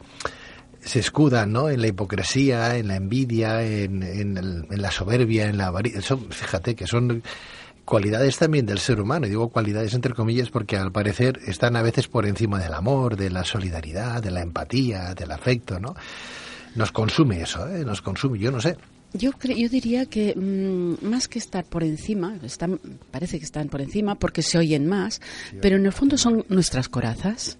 se 0.84 0.98
escuda 0.98 1.46
¿no? 1.46 1.68
en 1.68 1.80
la 1.80 1.86
hipocresía, 1.88 2.76
en 2.76 2.88
la 2.88 2.96
envidia, 2.96 3.62
en, 3.62 4.02
en, 4.02 4.82
la 4.82 4.90
soberbia, 4.90 5.48
en 5.48 5.58
la 5.58 5.66
avaricia. 5.66 6.02
Fíjate 6.30 6.74
que 6.74 6.86
son 6.86 7.22
cualidades 7.84 8.38
también 8.38 8.66
del 8.66 8.78
ser 8.78 9.00
humano, 9.00 9.26
y 9.26 9.30
digo 9.30 9.48
cualidades 9.48 9.94
entre 9.94 10.14
comillas 10.14 10.50
porque 10.50 10.76
al 10.76 10.92
parecer 10.92 11.40
están 11.46 11.76
a 11.76 11.82
veces 11.82 12.08
por 12.08 12.26
encima 12.26 12.58
del 12.58 12.74
amor, 12.74 13.16
de 13.16 13.30
la 13.30 13.44
solidaridad, 13.44 14.22
de 14.22 14.30
la 14.30 14.42
empatía, 14.42 15.14
del 15.14 15.30
afecto, 15.30 15.78
¿no? 15.78 15.94
Nos 16.74 16.92
consume 16.92 17.42
eso, 17.42 17.68
¿eh? 17.68 17.84
nos 17.84 18.02
consume, 18.02 18.38
yo 18.38 18.50
no 18.50 18.60
sé. 18.60 18.76
Yo, 19.14 19.30
yo 19.42 19.68
diría 19.68 20.06
que 20.06 20.34
mm, 20.34 21.06
más 21.06 21.28
que 21.28 21.38
estar 21.38 21.64
por 21.64 21.84
encima, 21.84 22.38
están, 22.42 22.80
parece 23.10 23.38
que 23.38 23.44
están 23.44 23.68
por 23.68 23.82
encima 23.82 24.14
porque 24.14 24.42
se 24.42 24.56
oyen 24.56 24.86
más, 24.86 25.20
pero 25.60 25.76
en 25.76 25.84
el 25.84 25.92
fondo 25.92 26.16
son 26.16 26.44
nuestras 26.48 26.88
corazas. 26.88 27.58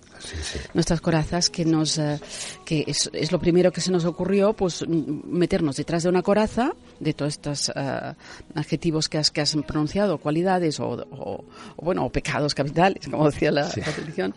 Nuestras 0.73 1.01
corazas 1.01 1.51
que 1.51 1.65
nos, 1.65 1.99
eh, 1.99 2.21
que 2.65 2.85
es, 2.87 3.11
es, 3.13 3.33
lo 3.33 3.41
primero 3.41 3.73
que 3.73 3.81
se 3.81 3.91
nos 3.91 4.05
ocurrió, 4.05 4.53
pues 4.53 4.85
mm, 4.87 5.27
meternos 5.27 5.77
detrás 5.77 6.05
de 6.05 6.09
una 6.09 6.23
coraza, 6.23 6.73
de 7.01 7.13
todos 7.13 7.33
estos 7.33 7.69
uh, 7.71 8.15
adjetivos 8.55 9.09
que 9.09 9.19
has, 9.19 9.31
que 9.31 9.41
has 9.41 9.55
pronunciado, 9.67 10.19
cualidades 10.19 10.79
o, 10.79 11.07
o, 11.11 11.45
bueno, 11.77 12.07
o 12.07 12.11
pecados 12.11 12.55
capitales, 12.55 13.09
como 13.11 13.29
decía 13.29 13.51
la, 13.51 13.69
religión, 13.97 14.35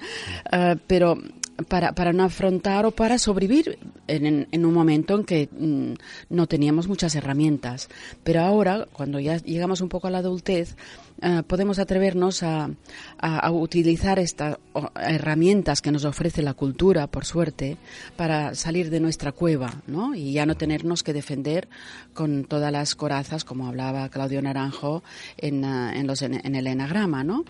uh, 0.52 0.76
pero 0.88 1.18
para, 1.68 1.94
para 1.94 2.14
no 2.14 2.24
afrontar 2.24 2.86
o 2.86 2.92
para 2.92 3.18
sobrevivir 3.18 3.80
en, 4.08 4.48
en 4.52 4.66
un 4.66 4.74
momento 4.74 5.16
en 5.16 5.24
que 5.24 5.50
mm, 5.52 5.94
no 6.30 6.48
teníamos 6.48 6.88
muchas 6.88 7.16
herramientas. 7.16 7.90
Pero 8.24 8.42
ahora, 8.42 8.88
cuando 8.92 9.20
ya 9.20 9.38
llegamos 9.38 9.82
un 9.82 9.90
poco 9.90 10.08
a 10.08 10.12
la 10.12 10.20
adultez, 10.20 10.76
eh, 11.26 11.42
podemos 11.42 11.80
atrevernos 11.80 12.44
a, 12.44 12.70
a, 13.18 13.52
utilizar 13.52 14.20
estas 14.20 14.58
herramientas 14.96 15.82
que 15.82 15.92
nos 15.92 16.06
ofrece 16.06 16.44
la 16.44 16.54
cultura, 16.54 17.08
por 17.08 17.26
suerte, 17.26 17.78
para 18.16 18.54
salir 18.54 18.92
de 18.92 19.00
nuestra 19.00 19.32
cueva, 19.32 19.74
¿no? 19.88 20.14
Y 20.14 20.34
ya 20.34 20.46
no 20.46 20.56
tenernos 20.56 21.02
que 21.02 21.14
defender 21.14 21.68
con 22.14 22.44
todas 22.44 22.72
las 22.72 22.94
corazas, 22.94 23.44
como 23.44 23.68
hablaba 23.68 24.08
Claudio 24.10 24.40
Naranjo 24.40 25.02
en, 25.38 25.64
eh, 25.64 26.00
en, 26.00 26.06
los, 26.06 26.22
en, 26.22 26.54
el 26.56 26.68
enagrama, 26.68 27.24
¿no? 27.24 27.44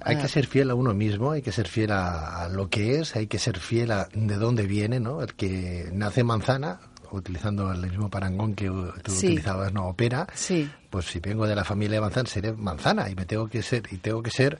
Hay 0.00 0.16
que 0.16 0.26
eh, 0.26 0.28
ser 0.28 0.48
fiel 0.48 0.68
a 0.70 0.74
uno 0.74 0.92
mismo, 0.92 1.30
hay 1.30 1.42
que 1.42 1.52
ser 1.52 1.68
fiel 1.68 1.92
a, 1.92 2.48
lo 2.50 2.68
que 2.68 2.98
es, 2.98 3.14
hay 3.14 3.28
que 3.28 3.38
ser 3.38 3.60
fiel 3.60 3.92
a 3.92 4.08
de 4.12 4.34
dónde 4.38 4.66
viene, 4.66 4.98
¿no? 4.98 5.22
El 5.22 5.34
que 5.34 5.88
nace 5.92 6.24
manzana, 6.24 6.80
utilizando 7.12 7.72
el 7.72 7.80
mismo 7.80 8.08
parangón 8.08 8.54
que 8.54 8.66
tú 8.66 9.12
utilizabas, 9.12 9.72
no 9.72 9.88
opera, 9.88 10.26
sí 10.34 10.68
pues 10.90 11.06
si 11.06 11.20
vengo 11.20 11.46
de 11.46 11.54
la 11.54 11.64
familia 11.64 11.96
de 11.96 12.00
manzana, 12.00 12.28
seré 12.28 12.52
manzana 12.52 13.08
y 13.08 13.14
me 13.14 13.24
tengo 13.24 13.48
que 13.48 13.62
ser, 13.62 13.84
y 13.92 13.98
tengo 13.98 14.22
que 14.22 14.30
ser 14.30 14.58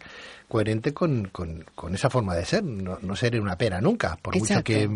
coherente 0.48 0.94
con, 0.94 1.28
con, 1.32 1.94
esa 1.94 2.08
forma 2.08 2.34
de 2.36 2.44
ser, 2.44 2.62
no, 2.62 2.98
no 3.02 3.16
seré 3.16 3.40
una 3.40 3.56
pera 3.58 3.80
nunca, 3.80 4.16
por 4.22 4.36
mucho 4.36 4.62
que 4.62 4.88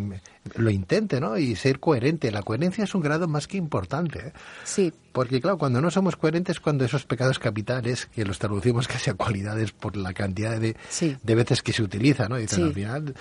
lo 0.54 0.70
intente, 0.70 1.20
¿no? 1.20 1.36
Y 1.36 1.56
ser 1.56 1.80
coherente. 1.80 2.30
La 2.30 2.42
coherencia 2.42 2.84
es 2.84 2.94
un 2.94 3.02
grado 3.02 3.28
más 3.28 3.46
que 3.46 3.56
importante. 3.56 4.28
¿eh? 4.28 4.32
Sí. 4.64 4.92
Porque, 5.12 5.40
claro, 5.40 5.58
cuando 5.58 5.80
no 5.80 5.90
somos 5.90 6.16
coherentes, 6.16 6.60
cuando 6.60 6.84
esos 6.84 7.04
pecados 7.04 7.38
capitales, 7.38 8.06
que 8.06 8.24
los 8.24 8.38
traducimos 8.38 8.88
casi 8.88 9.10
a 9.10 9.14
cualidades 9.14 9.72
por 9.72 9.96
la 9.96 10.12
cantidad 10.12 10.58
de, 10.58 10.76
de 11.22 11.34
veces 11.34 11.62
que 11.62 11.72
se 11.72 11.82
utiliza, 11.82 12.28
¿no? 12.28 12.38
Y 12.38 12.42
dicen, 12.42 12.64
al 12.64 12.74
final, 12.74 13.14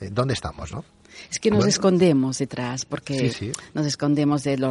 eh, 0.00 0.10
¿dónde 0.12 0.34
estamos, 0.34 0.72
no? 0.72 0.84
Es 1.30 1.38
que 1.38 1.50
nos 1.50 1.66
escondemos 1.66 2.38
detrás, 2.38 2.84
porque 2.84 3.32
nos 3.74 3.86
escondemos 3.86 4.44
del 4.44 4.64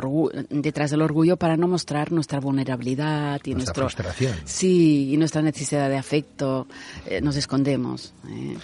detrás 0.50 0.92
del 0.92 1.02
orgullo 1.02 1.38
para 1.38 1.58
no 1.58 1.68
mostrar 1.68 2.12
nuestra 2.12 2.40
vulnerabilidad 2.40 3.42
y 3.46 3.54
nuestra 3.54 3.74
frustración. 3.74 4.36
Sí, 4.46 5.14
y 5.14 5.18
nuestra 5.18 5.42
necesidad 5.42 5.90
de 5.90 5.98
afecto. 5.98 6.68
Eh, 7.06 7.22
nos 7.22 7.36
escondemos. 7.36 8.14
Eh. 8.30 8.58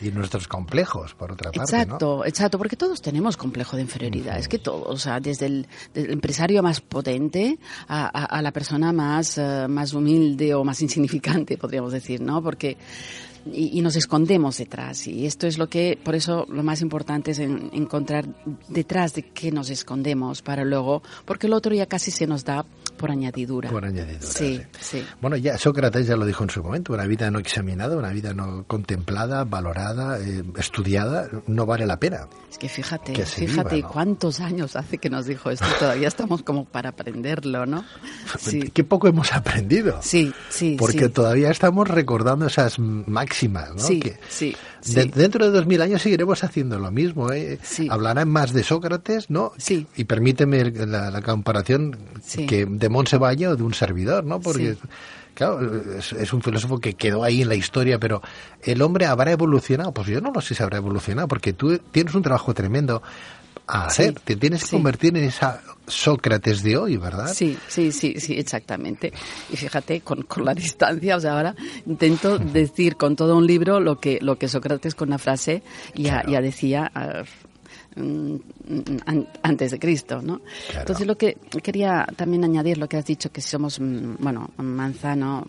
Y 0.00 0.12
nuestros 0.12 0.46
complejos, 0.46 1.14
por 1.14 1.32
otra 1.32 1.50
parte. 1.50 1.76
Exacto, 1.76 2.24
exacto, 2.24 2.56
porque 2.56 2.76
todos 2.76 3.02
tenemos 3.02 3.36
complejo 3.36 3.74
de 3.74 3.82
inferioridad. 3.82 4.38
Es 4.38 4.46
que 4.46 4.58
todos, 4.58 4.86
o 4.86 4.96
sea, 4.96 5.18
desde 5.18 5.46
el, 5.46 5.66
empresario 5.94 6.62
más 6.62 6.80
potente 6.80 7.58
a, 7.88 8.40
la 8.40 8.52
persona 8.52 8.92
más, 8.92 9.38
eh, 9.38 9.66
más 9.68 9.92
humilde 9.94 10.54
o 10.54 10.62
más 10.62 10.80
insignificante, 10.82 11.58
podríamos 11.58 11.92
decir, 11.92 12.20
¿no? 12.20 12.40
Porque 12.40 12.76
y, 13.46 13.80
nos 13.82 13.96
escondemos 13.96 14.58
detrás. 14.58 15.06
Y 15.06 15.26
esto 15.26 15.46
es 15.46 15.58
lo 15.58 15.68
que, 15.68 15.98
por 16.02 16.14
eso 16.14 16.46
lo 16.50 16.62
más 16.62 16.80
importante 16.80 17.30
es 17.30 17.38
encontrar 17.38 18.26
detrás 18.68 19.14
de 19.14 19.22
qué 19.22 19.52
nos 19.52 19.70
escondemos 19.70 20.42
para 20.42 20.64
luego, 20.64 21.02
porque 21.24 21.46
el 21.46 21.52
otro 21.52 21.74
ya 21.74 21.86
casi 21.86 22.10
se 22.10 22.26
nos 22.26 22.44
da 22.44 22.64
por 22.96 23.10
añadidura. 23.10 23.70
Por 23.70 23.84
añadidura. 23.84 24.26
Sí, 24.26 24.60
sí. 24.80 25.04
Bueno, 25.20 25.36
ya 25.36 25.56
Sócrates 25.56 26.06
ya 26.06 26.16
lo 26.16 26.26
dijo 26.26 26.44
en 26.44 26.50
su 26.50 26.62
momento, 26.62 26.92
una 26.92 27.06
vida 27.06 27.30
no 27.30 27.38
examinada, 27.38 27.96
una 27.96 28.10
vida 28.10 28.34
no 28.34 28.64
contemplada, 28.66 29.44
valorada, 29.44 30.18
eh, 30.18 30.42
estudiada, 30.56 31.28
no 31.46 31.66
vale 31.66 31.86
la 31.86 31.98
pena. 31.98 32.28
Es 32.50 32.58
que 32.58 32.68
fíjate, 32.68 33.14
fíjate 33.24 33.82
cuántos 33.82 34.40
años 34.40 34.76
hace 34.76 34.98
que 34.98 35.10
nos 35.10 35.26
dijo 35.26 35.50
esto, 35.50 35.66
todavía 35.78 36.08
estamos 36.08 36.42
como 36.42 36.64
para 36.64 36.90
aprenderlo, 36.90 37.66
¿no? 37.66 37.84
Sí. 38.38 38.70
Qué 38.72 38.84
poco 38.84 39.08
hemos 39.08 39.32
aprendido. 39.32 40.00
Sí, 40.02 40.32
sí. 40.48 40.76
Porque 40.78 41.08
todavía 41.08 41.50
estamos 41.50 41.88
recordando 41.88 42.46
esas 42.46 42.78
máximas, 42.78 43.27
¿no? 43.74 43.82
Sí, 43.82 44.02
sí. 44.28 44.54
dentro 45.14 45.44
de 45.46 45.50
dos 45.50 45.66
mil 45.66 45.80
años 45.82 46.02
seguiremos 46.02 46.42
haciendo 46.44 46.78
lo 46.78 46.90
mismo, 46.90 47.32
¿eh? 47.32 47.58
Hablarán 47.90 48.28
más 48.28 48.52
de 48.52 48.62
Sócrates, 48.62 49.30
¿no? 49.30 49.52
Sí. 49.58 49.86
Y 49.96 50.04
permíteme 50.04 50.64
la, 50.64 51.20
comparación 51.22 51.96
que 52.46 52.66
de 52.66 52.88
de 52.88 53.18
Valle 53.18 53.48
o 53.48 53.56
de 53.56 53.62
un 53.62 53.74
servidor, 53.74 54.24
¿no? 54.24 54.40
Porque, 54.40 54.76
claro, 55.34 55.60
es, 55.98 56.32
un 56.32 56.42
filósofo 56.42 56.78
que 56.78 56.94
quedó 56.94 57.24
ahí 57.24 57.42
en 57.42 57.48
la 57.48 57.54
historia, 57.54 57.98
pero 57.98 58.22
¿el 58.62 58.82
hombre 58.82 59.06
habrá 59.06 59.32
evolucionado? 59.32 59.92
Pues 59.92 60.08
yo 60.08 60.20
no 60.20 60.32
lo 60.32 60.40
sé 60.40 60.54
si 60.54 60.62
habrá 60.62 60.78
evolucionado, 60.78 61.28
porque 61.28 61.52
tú 61.52 61.78
tienes 61.78 62.14
un 62.14 62.22
trabajo 62.22 62.54
tremendo 62.54 63.02
a 63.66 63.86
hacer. 63.86 64.14
Te 64.20 64.36
tienes 64.36 64.64
que 64.64 64.70
convertir 64.70 65.16
en 65.16 65.24
esa 65.24 65.62
Sócrates 65.86 66.62
de 66.62 66.76
hoy, 66.76 66.96
¿verdad? 66.98 67.32
Sí, 67.32 67.56
sí, 67.66 67.92
sí, 67.92 68.20
sí, 68.20 68.34
exactamente. 68.38 69.12
Y 69.50 69.56
fíjate, 69.56 70.02
con, 70.02 70.22
con 70.22 70.44
la 70.44 70.54
distancia, 70.54 71.16
o 71.16 71.20
sea, 71.20 71.32
ahora 71.32 71.54
intento 71.86 72.38
decir 72.38 72.96
con 72.96 73.16
todo 73.16 73.36
un 73.36 73.46
libro 73.46 73.80
lo 73.80 73.98
que, 73.98 74.18
lo 74.20 74.36
que 74.36 74.48
Sócrates 74.48 74.94
con 74.94 75.08
una 75.08 75.18
frase 75.18 75.62
ya, 75.94 76.22
ya 76.26 76.40
decía 76.40 76.92
Mm, 76.94 77.47
antes 79.42 79.70
de 79.72 79.78
Cristo, 79.78 80.22
¿no? 80.22 80.40
Entonces 80.76 81.06
lo 81.06 81.16
que 81.16 81.36
quería 81.62 82.06
también 82.16 82.44
añadir 82.44 82.78
lo 82.78 82.88
que 82.88 82.96
has 82.96 83.04
dicho 83.04 83.30
que 83.32 83.40
somos 83.40 83.80
mm, 83.80 84.16
bueno 84.20 84.50
manzano 84.58 85.46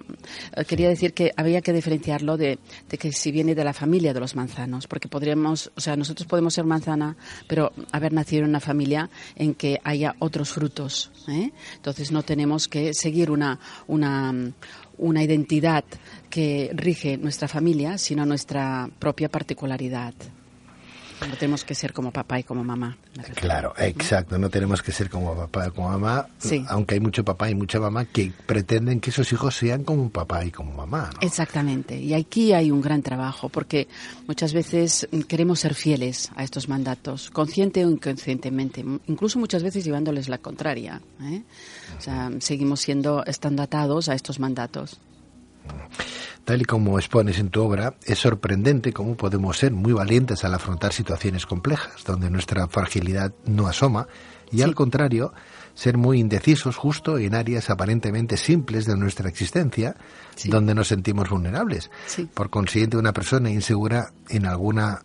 eh, 0.55 0.65
quería 0.65 0.89
decir 0.89 1.13
que 1.13 1.31
había 1.35 1.61
que 1.61 1.73
diferenciarlo 1.73 2.37
de, 2.37 2.57
que 2.87 3.11
si 3.11 3.31
viene 3.31 3.55
de 3.55 3.63
la 3.63 3.73
familia 3.73 4.13
de 4.13 4.19
los 4.19 4.35
manzanos 4.35 4.87
porque 4.87 5.07
podríamos 5.07 5.71
o 5.75 5.81
sea 5.81 5.95
nosotros 5.95 6.27
podemos 6.27 6.53
ser 6.53 6.65
manzana 6.65 7.15
pero 7.47 7.71
haber 7.91 8.13
nacido 8.13 8.43
en 8.43 8.49
una 8.49 8.59
familia 8.59 9.09
en 9.35 9.53
que 9.53 9.79
haya 9.83 10.15
otros 10.19 10.49
frutos 10.49 11.11
¿eh? 11.27 11.51
entonces 11.75 12.11
no 12.11 12.23
tenemos 12.23 12.67
que 12.67 12.93
seguir 12.93 13.31
una 13.31 13.59
una 13.87 14.33
una 14.97 15.23
identidad 15.23 15.85
que 16.29 16.71
rige 16.73 17.17
nuestra 17.17 17.47
familia, 17.47 17.97
sino 17.97 18.25
nuestra 18.25 18.89
propia 18.99 19.29
particularidad. 19.29 20.13
No 21.27 21.35
tenemos 21.35 21.65
que 21.65 21.75
ser 21.75 21.93
como 21.93 22.11
papá 22.11 22.39
y 22.39 22.43
como 22.43 22.63
mamá. 22.63 22.97
Claro, 23.35 23.73
exacto. 23.77 24.37
No 24.37 24.49
tenemos 24.49 24.81
que 24.81 24.91
ser 24.91 25.09
como 25.09 25.35
papá 25.35 25.67
y 25.67 25.71
como 25.71 25.89
mamá, 25.89 26.27
aunque 26.67 26.95
hay 26.95 26.99
mucho 26.99 27.23
papá 27.25 27.49
y 27.49 27.55
mucha 27.55 27.79
mamá 27.79 28.05
que 28.05 28.31
pretenden 28.45 28.99
que 28.99 29.09
esos 29.09 29.31
hijos 29.33 29.55
sean 29.55 29.83
como 29.83 30.09
papá 30.09 30.45
y 30.45 30.51
como 30.51 30.73
mamá. 30.73 31.09
Exactamente. 31.21 31.99
Y 31.99 32.13
aquí 32.13 32.53
hay 32.53 32.71
un 32.71 32.81
gran 32.81 33.01
trabajo, 33.01 33.49
porque 33.49 33.87
muchas 34.27 34.53
veces 34.53 35.07
queremos 35.27 35.59
ser 35.59 35.73
fieles 35.73 36.31
a 36.35 36.43
estos 36.43 36.69
mandatos, 36.69 37.29
consciente 37.31 37.85
o 37.85 37.89
inconscientemente, 37.89 38.83
incluso 39.07 39.39
muchas 39.39 39.63
veces 39.63 39.83
llevándoles 39.83 40.29
la 40.29 40.37
contraria. 40.37 41.01
¿eh? 41.21 41.43
O 41.97 42.01
sea, 42.01 42.31
seguimos 42.39 42.79
siendo, 42.79 43.25
estando 43.25 43.63
atados 43.63 44.09
a 44.09 44.15
estos 44.15 44.39
mandatos. 44.39 44.99
Tal 46.45 46.63
y 46.63 46.65
como 46.65 46.97
expones 46.97 47.37
en 47.37 47.49
tu 47.49 47.61
obra, 47.61 47.95
es 48.05 48.17
sorprendente 48.17 48.91
cómo 48.91 49.15
podemos 49.15 49.57
ser 49.57 49.71
muy 49.71 49.93
valientes 49.93 50.43
al 50.43 50.55
afrontar 50.55 50.93
situaciones 50.93 51.45
complejas, 51.45 52.03
donde 52.05 52.31
nuestra 52.31 52.67
fragilidad 52.67 53.33
no 53.45 53.67
asoma, 53.67 54.07
y 54.51 54.63
al 54.63 54.73
contrario, 54.73 55.31
ser 55.75 55.97
muy 55.97 56.19
indecisos 56.19 56.75
justo 56.75 57.17
en 57.19 57.35
áreas 57.35 57.69
aparentemente 57.69 58.35
simples 58.35 58.85
de 58.85 58.97
nuestra 58.97 59.29
existencia, 59.29 59.95
donde 60.45 60.73
nos 60.73 60.87
sentimos 60.87 61.29
vulnerables. 61.29 61.91
Por 62.33 62.49
consiguiente, 62.49 62.97
una 62.97 63.13
persona 63.13 63.51
insegura 63.51 64.11
en 64.29 64.45
alguna 64.45 65.03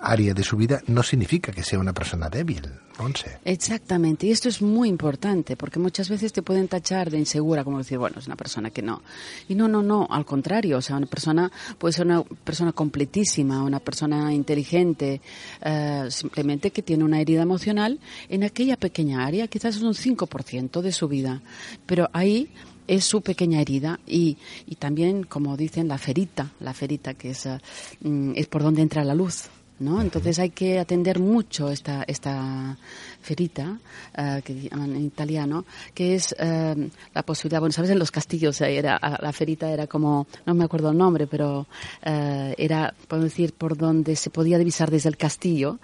área 0.00 0.34
de 0.34 0.42
su 0.42 0.56
vida 0.56 0.82
no 0.86 1.02
significa 1.02 1.52
que 1.52 1.62
sea 1.62 1.78
una 1.78 1.92
persona 1.92 2.28
débil, 2.28 2.62
Once. 2.98 3.38
Exactamente, 3.44 4.26
y 4.26 4.30
esto 4.30 4.48
es 4.48 4.60
muy 4.60 4.88
importante 4.88 5.56
porque 5.56 5.78
muchas 5.78 6.08
veces 6.08 6.32
te 6.32 6.42
pueden 6.42 6.68
tachar 6.68 7.10
de 7.10 7.18
insegura, 7.18 7.64
como 7.64 7.78
decir, 7.78 7.98
bueno, 7.98 8.18
es 8.18 8.26
una 8.26 8.36
persona 8.36 8.70
que 8.70 8.82
no. 8.82 9.02
Y 9.48 9.54
no, 9.54 9.66
no, 9.66 9.82
no, 9.82 10.06
al 10.10 10.24
contrario, 10.24 10.78
o 10.78 10.82
sea, 10.82 10.96
una 10.96 11.06
persona 11.06 11.50
puede 11.78 11.92
ser 11.92 12.06
una 12.06 12.22
persona 12.22 12.72
completísima, 12.72 13.62
una 13.62 13.80
persona 13.80 14.32
inteligente, 14.32 15.20
eh, 15.62 16.06
simplemente 16.10 16.70
que 16.70 16.82
tiene 16.82 17.04
una 17.04 17.20
herida 17.20 17.42
emocional 17.42 17.98
en 18.28 18.44
aquella 18.44 18.76
pequeña 18.76 19.24
área, 19.24 19.48
quizás 19.48 19.76
es 19.76 19.82
un 19.82 19.94
5% 19.94 20.80
de 20.80 20.92
su 20.92 21.08
vida, 21.08 21.40
pero 21.86 22.08
ahí 22.12 22.50
es 22.92 23.04
su 23.04 23.22
pequeña 23.22 23.60
herida 23.60 23.98
y, 24.06 24.36
y 24.66 24.74
también, 24.76 25.24
como 25.24 25.56
dicen, 25.56 25.88
la 25.88 25.96
ferita, 25.96 26.52
la 26.60 26.74
ferita 26.74 27.14
que 27.14 27.30
es, 27.30 27.46
eh, 27.46 27.58
mm, 28.02 28.32
es 28.36 28.46
por 28.48 28.62
donde 28.62 28.82
entra 28.82 29.02
la 29.02 29.14
luz. 29.14 29.48
¿no? 29.78 30.00
Entonces 30.00 30.38
hay 30.38 30.50
que 30.50 30.78
atender 30.78 31.18
mucho 31.18 31.70
esta, 31.70 32.04
esta 32.06 32.76
ferita, 33.22 33.78
uh, 34.18 34.42
que 34.42 34.68
llaman 34.68 34.96
en 34.96 35.04
italiano, 35.04 35.64
que 35.94 36.14
es 36.14 36.34
uh, 36.38 36.88
la 37.14 37.22
posibilidad, 37.22 37.60
bueno, 37.60 37.72
sabes, 37.72 37.90
en 37.90 37.98
los 37.98 38.10
castillos 38.10 38.60
era, 38.60 38.98
la 39.20 39.32
ferita 39.32 39.70
era 39.70 39.86
como, 39.86 40.26
no 40.44 40.54
me 40.54 40.64
acuerdo 40.64 40.90
el 40.90 40.98
nombre, 40.98 41.26
pero 41.26 41.60
uh, 41.60 42.52
era, 42.58 42.94
puedo 43.08 43.22
decir, 43.22 43.54
por 43.54 43.76
donde 43.76 44.16
se 44.16 44.30
podía 44.30 44.58
divisar 44.58 44.90
desde 44.90 45.08
el 45.08 45.16
castillo 45.16 45.78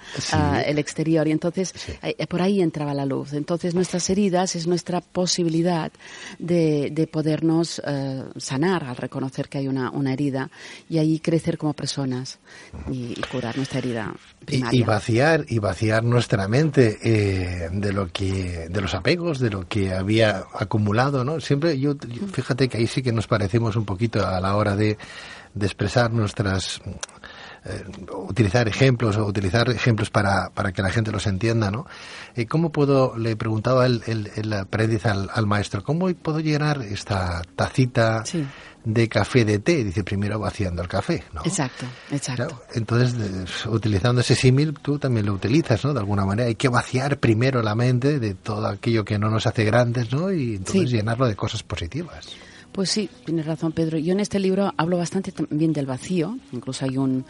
el 0.66 0.78
exterior 0.78 1.28
y 1.28 1.30
entonces 1.30 1.72
por 2.28 2.42
ahí 2.42 2.60
entraba 2.60 2.92
la 2.94 3.06
luz. 3.06 3.32
Entonces 3.32 3.74
nuestras 3.74 4.10
heridas 4.10 4.56
es 4.56 4.66
nuestra 4.66 5.00
posibilidad 5.00 5.92
de, 6.38 6.90
de 6.90 7.06
podernos 7.06 7.80
sanar 8.36 8.84
al 8.84 8.96
reconocer 8.96 9.48
que 9.48 9.58
hay 9.58 9.68
una, 9.68 9.90
una 9.90 10.12
herida 10.12 10.50
y 10.88 10.98
ahí 10.98 11.20
crecer 11.20 11.58
como 11.58 11.72
personas 11.72 12.38
y, 12.90 13.12
y 13.12 13.20
curar 13.30 13.56
nuestra 13.56 13.78
herida 13.78 14.14
primaria. 14.44 14.80
Y, 14.80 14.82
vaciar, 14.82 15.44
y 15.48 15.58
vaciar 15.58 16.04
nuestra 16.04 16.48
mente. 16.48 16.98
De, 17.28 17.92
lo 17.92 18.08
que 18.08 18.68
de 18.68 18.80
los 18.80 18.94
apegos, 18.94 19.38
de 19.38 19.50
lo 19.50 19.66
que 19.66 19.92
había 19.92 20.44
acumulado, 20.54 21.24
¿no? 21.24 21.40
Siempre 21.40 21.78
yo, 21.78 21.94
fíjate 22.32 22.68
que 22.68 22.78
ahí 22.78 22.86
sí 22.86 23.02
que 23.02 23.12
nos 23.12 23.26
parecemos 23.26 23.76
un 23.76 23.84
poquito 23.84 24.26
a 24.26 24.40
la 24.40 24.56
hora 24.56 24.76
de, 24.76 24.98
de 25.54 25.66
expresar 25.66 26.12
nuestras 26.12 26.80
eh, 27.64 27.84
utilizar 28.12 28.68
ejemplos 28.68 29.16
o 29.16 29.26
utilizar 29.26 29.68
ejemplos 29.70 30.10
para, 30.10 30.50
para 30.50 30.72
que 30.72 30.82
la 30.82 30.90
gente 30.90 31.10
los 31.10 31.26
entienda, 31.26 31.70
¿no? 31.70 31.86
Eh, 32.36 32.46
¿Cómo 32.46 32.70
puedo, 32.70 33.16
le 33.16 33.36
preguntaba 33.36 33.86
el, 33.86 34.02
el, 34.06 34.30
el 34.36 34.52
aprendiz 34.52 35.06
al, 35.06 35.28
al, 35.32 35.46
maestro, 35.46 35.82
¿cómo 35.82 36.08
puedo 36.14 36.40
llenar 36.40 36.82
esta 36.82 37.42
tacita 37.56 38.22
de 38.84 39.08
café 39.08 39.44
de 39.44 39.58
té? 39.58 39.82
Dice, 39.82 40.04
primero 40.04 40.38
vaciando 40.38 40.82
el 40.82 40.88
café, 40.88 41.24
¿no? 41.32 41.42
Exacto, 41.44 41.86
exacto. 42.10 42.62
entonces, 42.74 43.66
utilizando 43.66 44.20
ese 44.20 44.34
símil, 44.34 44.74
tú 44.80 44.98
también 44.98 45.26
lo 45.26 45.32
utilizas, 45.32 45.84
¿no? 45.84 45.92
De 45.92 46.00
alguna 46.00 46.24
manera, 46.24 46.48
hay 46.48 46.54
que 46.54 46.68
vaciar 46.68 47.18
primero 47.18 47.62
la 47.62 47.74
mente 47.74 48.20
de 48.20 48.34
todo 48.34 48.68
aquello 48.68 49.04
que 49.04 49.18
no 49.18 49.30
nos 49.30 49.46
hace 49.46 49.64
grandes, 49.64 50.12
¿no? 50.12 50.32
Y 50.32 50.56
entonces 50.56 50.90
llenarlo 50.90 51.26
de 51.26 51.34
cosas 51.34 51.62
positivas. 51.62 52.28
Pues 52.78 52.90
sí, 52.90 53.10
tienes 53.24 53.44
razón, 53.44 53.72
Pedro. 53.72 53.98
Yo 53.98 54.12
en 54.12 54.20
este 54.20 54.38
libro 54.38 54.72
hablo 54.76 54.98
bastante 54.98 55.32
también 55.32 55.72
del 55.72 55.84
vacío. 55.84 56.38
Incluso 56.52 56.84
hay 56.84 56.96
un, 56.96 57.24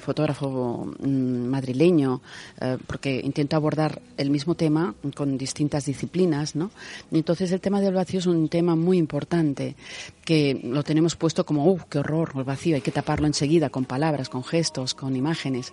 fotógrafo 0.00 0.92
mm, 0.98 1.46
madrileño, 1.46 2.20
eh, 2.60 2.76
porque 2.84 3.20
intento 3.22 3.54
abordar 3.54 4.02
el 4.16 4.30
mismo 4.30 4.56
tema 4.56 4.96
con 5.14 5.38
distintas 5.38 5.84
disciplinas, 5.84 6.56
¿no? 6.56 6.72
Y 7.12 7.18
entonces 7.18 7.52
el 7.52 7.60
tema 7.60 7.80
del 7.80 7.94
vacío 7.94 8.18
es 8.18 8.26
un 8.26 8.48
tema 8.48 8.74
muy 8.74 8.98
importante, 8.98 9.76
que 10.24 10.60
lo 10.64 10.82
tenemos 10.82 11.14
puesto 11.14 11.46
como, 11.46 11.70
¡uh, 11.70 11.78
qué 11.88 12.00
horror! 12.00 12.32
El 12.34 12.42
vacío, 12.42 12.74
hay 12.74 12.82
que 12.82 12.90
taparlo 12.90 13.28
enseguida 13.28 13.70
con 13.70 13.84
palabras, 13.84 14.28
con 14.28 14.42
gestos, 14.42 14.94
con 14.94 15.14
imágenes. 15.14 15.72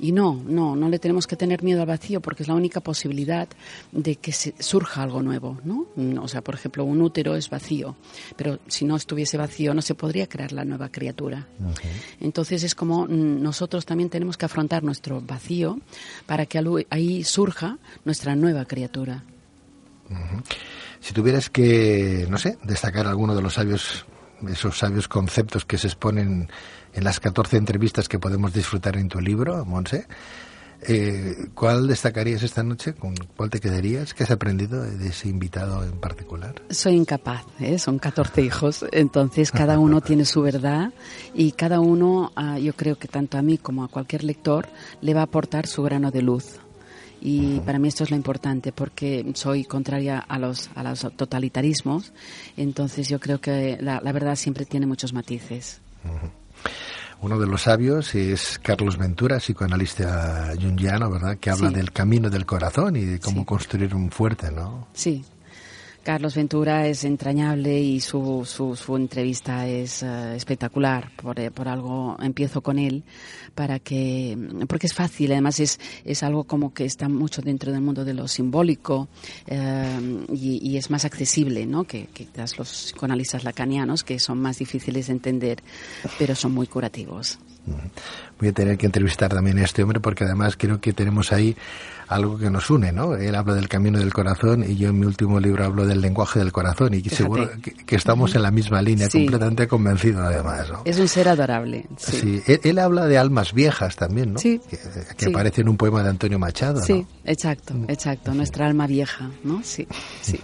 Y 0.00 0.12
no, 0.12 0.38
no, 0.46 0.76
no 0.76 0.90
le 0.90 0.98
tenemos 0.98 1.26
que 1.26 1.36
tener 1.36 1.62
miedo 1.62 1.80
al 1.80 1.86
vacío 1.86 2.20
porque 2.20 2.42
es 2.42 2.48
la 2.48 2.56
única 2.56 2.80
posibilidad 2.80 3.48
de 3.90 4.16
que 4.16 4.32
se 4.32 4.54
surja 4.58 5.02
algo 5.02 5.22
nuevo, 5.22 5.58
¿no? 5.64 5.86
O 6.20 6.28
sea, 6.28 6.42
por 6.42 6.56
ejemplo, 6.56 6.84
un 6.84 7.00
útero 7.00 7.36
es 7.36 7.48
vacío 7.48 7.96
pero 8.36 8.58
si 8.66 8.84
no 8.84 8.96
estuviese 8.96 9.36
vacío 9.36 9.74
no 9.74 9.82
se 9.82 9.94
podría 9.94 10.28
crear 10.28 10.52
la 10.52 10.64
nueva 10.64 10.90
criatura. 10.90 11.46
Entonces 12.20 12.62
es 12.62 12.74
como 12.74 13.06
mm, 13.06 13.42
nosotros 13.42 13.86
también 13.86 14.10
tenemos 14.10 14.36
que 14.36 14.46
afrontar 14.46 14.82
nuestro 14.82 15.20
vacío 15.20 15.78
para 16.26 16.46
que 16.46 16.62
ahí 16.90 17.24
surja 17.24 17.78
nuestra 18.04 18.34
nueva 18.36 18.64
criatura. 18.64 19.24
Si 21.00 21.12
tuvieras 21.14 21.50
que, 21.50 22.26
no 22.28 22.38
sé, 22.38 22.58
destacar 22.62 23.06
alguno 23.06 23.34
de 23.34 23.42
los 23.42 23.54
sabios, 23.54 24.04
esos 24.48 24.78
sabios 24.78 25.08
conceptos 25.08 25.64
que 25.64 25.78
se 25.78 25.86
exponen 25.86 26.48
en 26.92 27.04
las 27.04 27.20
14 27.20 27.56
entrevistas 27.56 28.08
que 28.08 28.18
podemos 28.18 28.52
disfrutar 28.52 28.96
en 28.96 29.08
tu 29.08 29.20
libro, 29.20 29.64
Monse, 29.64 30.06
eh, 30.88 31.46
¿Cuál 31.54 31.86
destacarías 31.86 32.42
esta 32.42 32.62
noche? 32.62 32.94
¿Con 32.94 33.14
cuál 33.36 33.50
te 33.50 33.60
quedarías? 33.60 34.14
¿Qué 34.14 34.24
has 34.24 34.30
aprendido 34.32 34.82
de 34.82 35.08
ese 35.08 35.28
invitado 35.28 35.84
en 35.84 35.92
particular? 35.92 36.60
Soy 36.70 36.94
incapaz, 36.94 37.44
¿eh? 37.60 37.78
son 37.78 37.98
14 37.98 38.42
hijos, 38.42 38.84
entonces 38.90 39.52
cada 39.52 39.78
uno 39.78 40.00
tiene 40.02 40.24
su 40.24 40.42
verdad 40.42 40.92
y 41.34 41.52
cada 41.52 41.78
uno, 41.78 42.32
ah, 42.34 42.58
yo 42.58 42.74
creo 42.74 42.98
que 42.98 43.06
tanto 43.06 43.38
a 43.38 43.42
mí 43.42 43.58
como 43.58 43.84
a 43.84 43.88
cualquier 43.88 44.24
lector, 44.24 44.68
le 45.00 45.14
va 45.14 45.20
a 45.20 45.24
aportar 45.24 45.66
su 45.68 45.82
grano 45.82 46.10
de 46.10 46.22
luz. 46.22 46.58
Y 47.20 47.60
para 47.60 47.78
mí 47.78 47.86
esto 47.86 48.02
es 48.02 48.10
lo 48.10 48.16
importante 48.16 48.72
porque 48.72 49.24
soy 49.34 49.64
contraria 49.64 50.18
a 50.18 50.40
los, 50.40 50.68
a 50.74 50.82
los 50.82 51.06
totalitarismos, 51.16 52.12
entonces 52.56 53.08
yo 53.08 53.20
creo 53.20 53.40
que 53.40 53.78
la, 53.80 54.00
verdad 54.00 54.34
siempre 54.34 54.64
tiene 54.64 54.86
muchos 54.86 55.12
matices. 55.12 55.80
Uno 57.22 57.38
de 57.38 57.46
los 57.46 57.62
sabios 57.62 58.16
es 58.16 58.58
Carlos 58.60 58.98
Ventura, 58.98 59.38
psicoanalista 59.38 60.54
jungiano, 60.60 61.08
¿verdad? 61.08 61.38
Que 61.38 61.50
habla 61.50 61.70
del 61.70 61.92
camino 61.92 62.28
del 62.28 62.44
corazón 62.44 62.96
y 62.96 63.04
de 63.04 63.20
cómo 63.20 63.46
construir 63.46 63.94
un 63.94 64.10
fuerte, 64.10 64.50
¿no? 64.50 64.88
Sí, 64.92 65.24
Carlos 66.02 66.34
Ventura 66.34 66.86
es 66.88 67.04
entrañable 67.04 67.80
y 67.80 68.00
su, 68.00 68.44
su, 68.44 68.96
entrevista 68.96 69.68
es 69.68 70.02
eh, 70.02 70.34
espectacular. 70.34 71.10
Por, 71.16 71.38
eh, 71.38 71.50
por, 71.50 71.68
algo 71.68 72.16
empiezo 72.20 72.60
con 72.60 72.78
él 72.78 73.04
para 73.54 73.78
que, 73.78 74.36
porque 74.68 74.86
es 74.86 74.94
fácil, 74.94 75.30
además 75.32 75.60
es, 75.60 75.78
es 76.04 76.22
algo 76.22 76.44
como 76.44 76.74
que 76.74 76.84
está 76.84 77.08
mucho 77.08 77.40
dentro 77.40 77.70
del 77.70 77.82
mundo 77.82 78.04
de 78.04 78.14
lo 78.14 78.26
simbólico 78.26 79.08
eh, 79.46 80.24
y, 80.32 80.76
es 80.76 80.90
más 80.90 81.04
accesible, 81.04 81.66
¿no? 81.66 81.84
Que, 81.84 82.06
que 82.06 82.26
los 82.58 82.68
psicoanalistas 82.68 83.44
lacanianos, 83.44 84.02
que 84.02 84.18
son 84.18 84.40
más 84.40 84.58
difíciles 84.58 85.06
de 85.06 85.12
entender, 85.12 85.62
pero 86.18 86.34
son 86.34 86.52
muy 86.52 86.66
curativos. 86.66 87.38
Voy 88.38 88.48
a 88.48 88.52
tener 88.52 88.76
que 88.76 88.86
entrevistar 88.86 89.32
también 89.32 89.58
a 89.58 89.64
este 89.64 89.82
hombre 89.82 90.00
porque 90.00 90.24
además 90.24 90.56
creo 90.56 90.80
que 90.80 90.92
tenemos 90.92 91.32
ahí 91.32 91.56
algo 92.12 92.38
que 92.38 92.50
nos 92.50 92.68
une, 92.70 92.92
¿no? 92.92 93.14
Él 93.14 93.34
habla 93.34 93.54
del 93.54 93.68
camino 93.68 93.98
del 93.98 94.12
corazón 94.12 94.64
y 94.68 94.76
yo 94.76 94.90
en 94.90 94.98
mi 94.98 95.06
último 95.06 95.40
libro 95.40 95.64
hablo 95.64 95.86
del 95.86 96.00
lenguaje 96.00 96.38
del 96.38 96.52
corazón 96.52 96.94
y 96.94 97.02
seguro 97.02 97.50
que, 97.86 97.96
estamos 97.96 98.34
en 98.34 98.42
la 98.42 98.50
misma 98.50 98.82
línea, 98.82 99.08
completamente 99.08 99.66
convencido 99.66 100.22
además, 100.22 100.68
¿no? 100.70 100.82
Es 100.84 100.98
un 100.98 101.08
ser 101.08 101.28
adorable. 101.28 101.86
Sí, 101.96 102.42
Él, 102.46 102.78
habla 102.78 103.06
de 103.06 103.18
almas 103.18 103.52
viejas 103.52 103.96
también, 103.96 104.34
¿no? 104.34 104.38
Sí. 104.38 104.60
Que, 105.16 105.26
aparece 105.26 105.62
en 105.62 105.68
un 105.68 105.76
poema 105.76 106.02
de 106.02 106.10
Antonio 106.10 106.38
Machado, 106.38 106.80
¿no? 106.80 106.86
Sí, 106.86 107.06
exacto, 107.24 107.74
exacto, 107.88 108.34
nuestra 108.34 108.66
alma 108.66 108.86
vieja, 108.86 109.30
¿no? 109.44 109.60
Sí, 109.62 109.86
sí, 110.20 110.40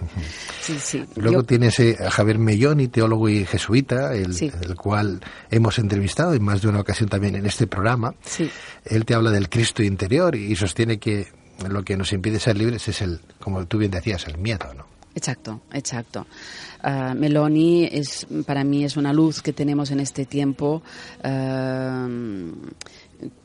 sí. 0.79 1.05
Luego 1.15 1.43
tienes 1.43 1.79
a 1.99 2.09
Javier 2.09 2.39
Melloni, 2.39 2.87
teólogo 2.87 3.29
y 3.29 3.45
jesuita, 3.45 4.13
el, 4.15 4.35
el 4.39 4.75
cual 4.75 5.21
hemos 5.51 5.77
entrevistado 5.79 6.33
en 6.33 6.43
más 6.43 6.61
de 6.61 6.69
una 6.69 6.79
ocasión 6.79 7.08
también 7.09 7.35
en 7.35 7.45
este 7.45 7.67
programa. 7.67 8.13
Sí. 8.21 8.49
Él 8.85 9.05
te 9.05 9.13
habla 9.13 9.31
del 9.31 9.49
Cristo 9.49 9.83
interior 9.83 10.35
y 10.35 10.55
sostiene 10.55 10.97
que 10.99 11.27
lo 11.67 11.83
que 11.83 11.97
nos 11.97 12.13
impide 12.13 12.39
ser 12.39 12.57
libres 12.57 12.87
es 12.87 13.01
el, 13.01 13.19
como 13.39 13.65
tú 13.65 13.77
bien 13.77 13.91
decías, 13.91 14.25
el 14.27 14.37
miedo, 14.37 14.73
¿no? 14.73 14.85
Exacto, 15.15 15.61
exacto. 15.73 16.27
Uh, 16.83 17.13
Meloni 17.15 17.89
es, 17.91 18.27
para 18.45 18.63
mí 18.63 18.85
es 18.85 18.95
una 18.95 19.11
luz 19.11 19.41
que 19.41 19.51
tenemos 19.51 19.91
en 19.91 19.99
este 19.99 20.25
tiempo. 20.25 20.81
Uh, 21.23 22.53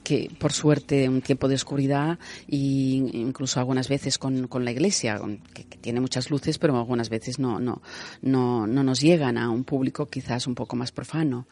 que 0.02 0.30
por 0.38 0.52
suerte 0.52 1.08
un 1.08 1.22
tiempo 1.22 1.48
de 1.48 1.54
oscuridad 1.54 2.18
e 2.48 2.56
incluso 2.56 3.58
algunas 3.58 3.88
veces 3.88 4.18
con, 4.18 4.46
con 4.48 4.64
la 4.64 4.70
iglesia 4.70 5.20
que, 5.52 5.64
tiene 5.64 6.00
muchas 6.00 6.30
luces 6.30 6.58
pero 6.58 6.76
algunas 6.76 7.10
veces 7.10 7.38
no, 7.38 7.58
no, 7.58 7.82
no, 8.22 8.66
no 8.66 8.82
nos 8.82 9.00
llegan 9.00 9.36
a 9.36 9.50
un 9.50 9.64
público 9.64 10.06
quizás 10.06 10.46
un 10.46 10.54
poco 10.54 10.76
más 10.76 10.92
profano. 10.92 11.46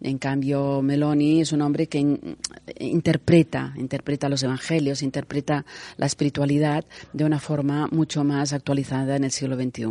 En 0.00 0.18
cambio 0.18 0.82
Meloni 0.82 1.40
es 1.40 1.52
un 1.52 1.62
hombre 1.62 1.86
que 1.86 1.98
interpreta 2.78 3.74
interpreta 3.76 4.28
los 4.28 4.42
evangelios 4.42 5.02
interpreta 5.02 5.64
la 5.96 6.06
espiritualidad 6.06 6.84
de 7.12 7.24
una 7.24 7.38
forma 7.38 7.88
mucho 7.88 8.24
más 8.24 8.52
actualizada 8.52 9.16
en 9.16 9.24
el 9.24 9.30
siglo 9.30 9.56
XXI 9.56 9.86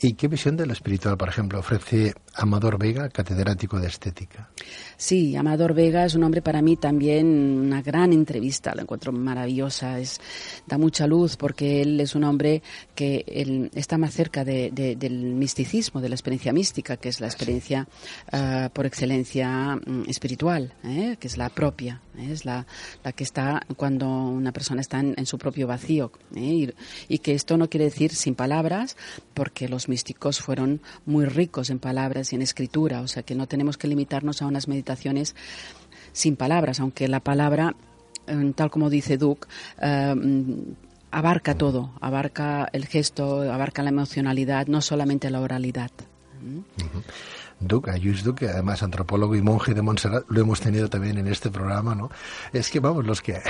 ¿Y 0.00 0.14
qué 0.14 0.28
visión 0.28 0.56
de 0.56 0.66
lo 0.66 0.72
espiritual, 0.72 1.16
por 1.16 1.28
ejemplo, 1.28 1.58
ofrece 1.58 2.14
Amador 2.34 2.78
Vega, 2.78 3.08
catedrático 3.08 3.78
de 3.80 3.88
estética? 3.88 4.50
Sí, 4.96 5.34
Amador 5.36 5.74
Vega 5.74 6.04
es 6.04 6.14
un 6.14 6.22
hombre 6.22 6.42
para 6.42 6.62
mí 6.62 6.76
también 6.76 7.26
una 7.26 7.82
gran 7.82 8.12
entrevista, 8.12 8.74
la 8.74 8.82
encuentro 8.82 9.12
maravillosa, 9.12 9.98
es, 9.98 10.20
da 10.66 10.78
mucha 10.78 11.06
luz 11.06 11.36
porque 11.36 11.82
él 11.82 12.00
es 12.00 12.14
un 12.14 12.24
hombre 12.24 12.62
que 12.94 13.70
está 13.74 13.98
más 13.98 14.14
cerca 14.14 14.44
del 14.44 15.34
misticismo, 15.34 16.00
de 16.00 16.08
la 16.08 16.14
experiencia 16.14 16.52
mística, 16.52 16.96
que 16.96 17.08
es 17.08 17.20
la 17.20 17.26
experiencia 17.26 17.88
ah, 18.32 18.70
por 18.72 18.86
excelencia 18.86 19.76
mm, 19.76 20.04
espiritual, 20.08 20.74
¿eh? 20.84 21.16
que 21.18 21.26
es 21.26 21.36
la 21.36 21.48
propia, 21.48 22.00
¿eh? 22.16 22.28
es 22.30 22.44
la, 22.44 22.66
la, 23.02 23.12
que 23.12 23.24
está 23.24 23.62
cuando 23.76 24.06
una 24.08 24.52
persona 24.52 24.80
está 24.80 25.00
en, 25.00 25.26
su 25.26 25.38
propio 25.38 25.66
vacío. 25.66 26.12
¿eh? 26.34 26.72
y 27.08 27.18
que 27.18 27.34
esto 27.34 27.56
no 27.56 27.68
quiere 27.68 27.84
decir 27.84 28.14
sin 28.14 28.34
palabras, 28.34 28.96
porque 29.34 29.68
los 29.68 29.88
místicos 29.88 30.40
fueron 30.40 30.80
muy 31.06 31.24
ricos 31.24 31.70
en 31.70 31.78
palabras 31.78 32.19
y 32.32 32.36
en 32.36 32.42
escritura, 32.42 33.00
o 33.00 33.08
sea 33.08 33.22
que 33.22 33.34
no 33.34 33.46
tenemos 33.46 33.76
que 33.76 33.88
limitarnos 33.88 34.42
a 34.42 34.46
unas 34.46 34.68
meditaciones 34.68 35.34
sin 36.12 36.36
palabras, 36.36 36.80
aunque 36.80 37.08
la 37.08 37.20
palabra, 37.20 37.74
eh, 38.26 38.52
tal 38.54 38.70
como 38.70 38.90
dice 38.90 39.16
Duke, 39.16 39.48
eh, 39.80 40.14
abarca 41.10 41.54
todo, 41.56 41.92
abarca 42.00 42.68
el 42.72 42.86
gesto, 42.86 43.42
abarca 43.42 43.82
la 43.82 43.90
emocionalidad, 43.90 44.66
no 44.66 44.80
solamente 44.80 45.30
la 45.30 45.40
oralidad. 45.40 45.90
Duque, 47.60 47.90
Ayus 47.90 48.24
Duque, 48.24 48.48
además 48.48 48.82
antropólogo 48.82 49.36
y 49.36 49.42
monje 49.42 49.74
de 49.74 49.82
Montserrat, 49.82 50.24
lo 50.28 50.40
hemos 50.40 50.60
tenido 50.60 50.88
también 50.88 51.18
en 51.18 51.28
este 51.28 51.50
programa, 51.50 51.94
¿no? 51.94 52.10
Es 52.52 52.70
que, 52.70 52.80
vamos, 52.80 53.04
los 53.04 53.20
que 53.20 53.40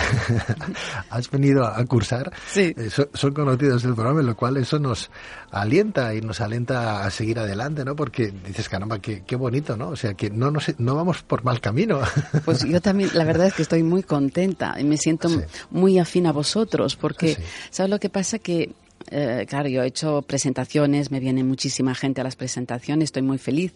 has 1.10 1.30
venido 1.30 1.64
a 1.64 1.84
cursar 1.84 2.32
eh, 2.56 2.90
son, 3.14 3.32
conocidos 3.32 3.84
del 3.84 3.94
programa, 3.94 4.22
lo 4.22 4.36
cual 4.36 4.56
eso 4.56 4.78
nos 4.78 5.10
alienta 5.52 6.12
y 6.14 6.20
nos 6.20 6.40
alienta 6.40 7.04
a 7.04 7.10
seguir 7.10 7.38
adelante, 7.38 7.84
¿no? 7.84 7.94
Porque 7.94 8.32
dices, 8.46 8.68
caramba, 8.68 8.98
qué, 8.98 9.22
qué 9.24 9.36
bonito, 9.36 9.76
¿no? 9.76 9.90
O 9.90 9.96
sea, 9.96 10.14
que 10.14 10.28
no, 10.28 10.50
no, 10.50 10.58
no 10.78 10.94
vamos 10.94 11.22
por 11.22 11.44
mal 11.44 11.60
camino. 11.60 12.00
Pues 12.44 12.64
yo 12.64 12.80
también, 12.80 13.10
la 13.14 13.24
verdad 13.24 13.48
es 13.48 13.54
que 13.54 13.62
estoy 13.62 13.82
muy 13.82 14.02
contenta 14.02 14.74
y 14.80 14.84
me 14.84 14.96
siento 14.96 15.28
muy 15.70 15.98
afín 15.98 16.26
a 16.26 16.32
vosotros, 16.32 16.96
porque, 16.96 17.36
¿sabes 17.70 17.90
lo 17.90 18.00
que 18.00 18.08
pasa? 18.08 18.38
Que 18.38 18.72
eh, 19.10 19.46
claro, 19.48 19.68
yo 19.68 19.82
he 19.82 19.86
hecho 19.86 20.22
presentaciones, 20.22 21.10
me 21.10 21.20
viene 21.20 21.44
muchísima 21.44 21.94
gente 21.94 22.20
a 22.20 22.24
las 22.24 22.36
presentaciones, 22.36 23.04
estoy 23.04 23.22
muy 23.22 23.38
feliz, 23.38 23.72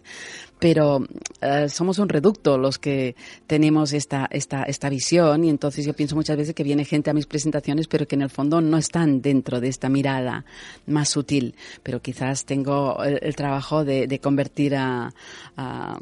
pero 0.59 1.05
eh, 1.41 1.67
somos 1.69 1.99
un 1.99 2.09
reducto 2.09 2.57
los 2.57 2.79
que 2.79 3.15
tenemos 3.47 3.93
esta, 3.93 4.27
esta, 4.31 4.63
esta 4.63 4.89
visión 4.89 5.43
y 5.43 5.49
entonces 5.49 5.85
yo 5.85 5.93
pienso 5.93 6.15
muchas 6.15 6.37
veces 6.37 6.55
que 6.55 6.63
viene 6.63 6.85
gente 6.85 7.09
a 7.09 7.13
mis 7.13 7.25
presentaciones, 7.25 7.87
pero 7.87 8.07
que 8.07 8.15
en 8.15 8.21
el 8.21 8.29
fondo 8.29 8.61
no 8.61 8.77
están 8.77 9.21
dentro 9.21 9.59
de 9.59 9.67
esta 9.67 9.89
mirada 9.89 10.45
más 10.87 11.09
sutil, 11.09 11.55
pero 11.83 12.01
quizás 12.01 12.45
tengo 12.45 13.03
el, 13.03 13.35
trabajo 13.35 13.83
de, 13.83 14.19
convertir 14.19 14.75
a 14.75 15.13
a, 15.57 15.97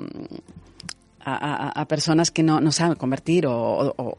personas 1.88 2.32
que 2.32 2.44
no, 2.44 2.60
no, 2.60 2.72
saben 2.72 2.96
convertir 2.96 3.46
o, 3.48 4.18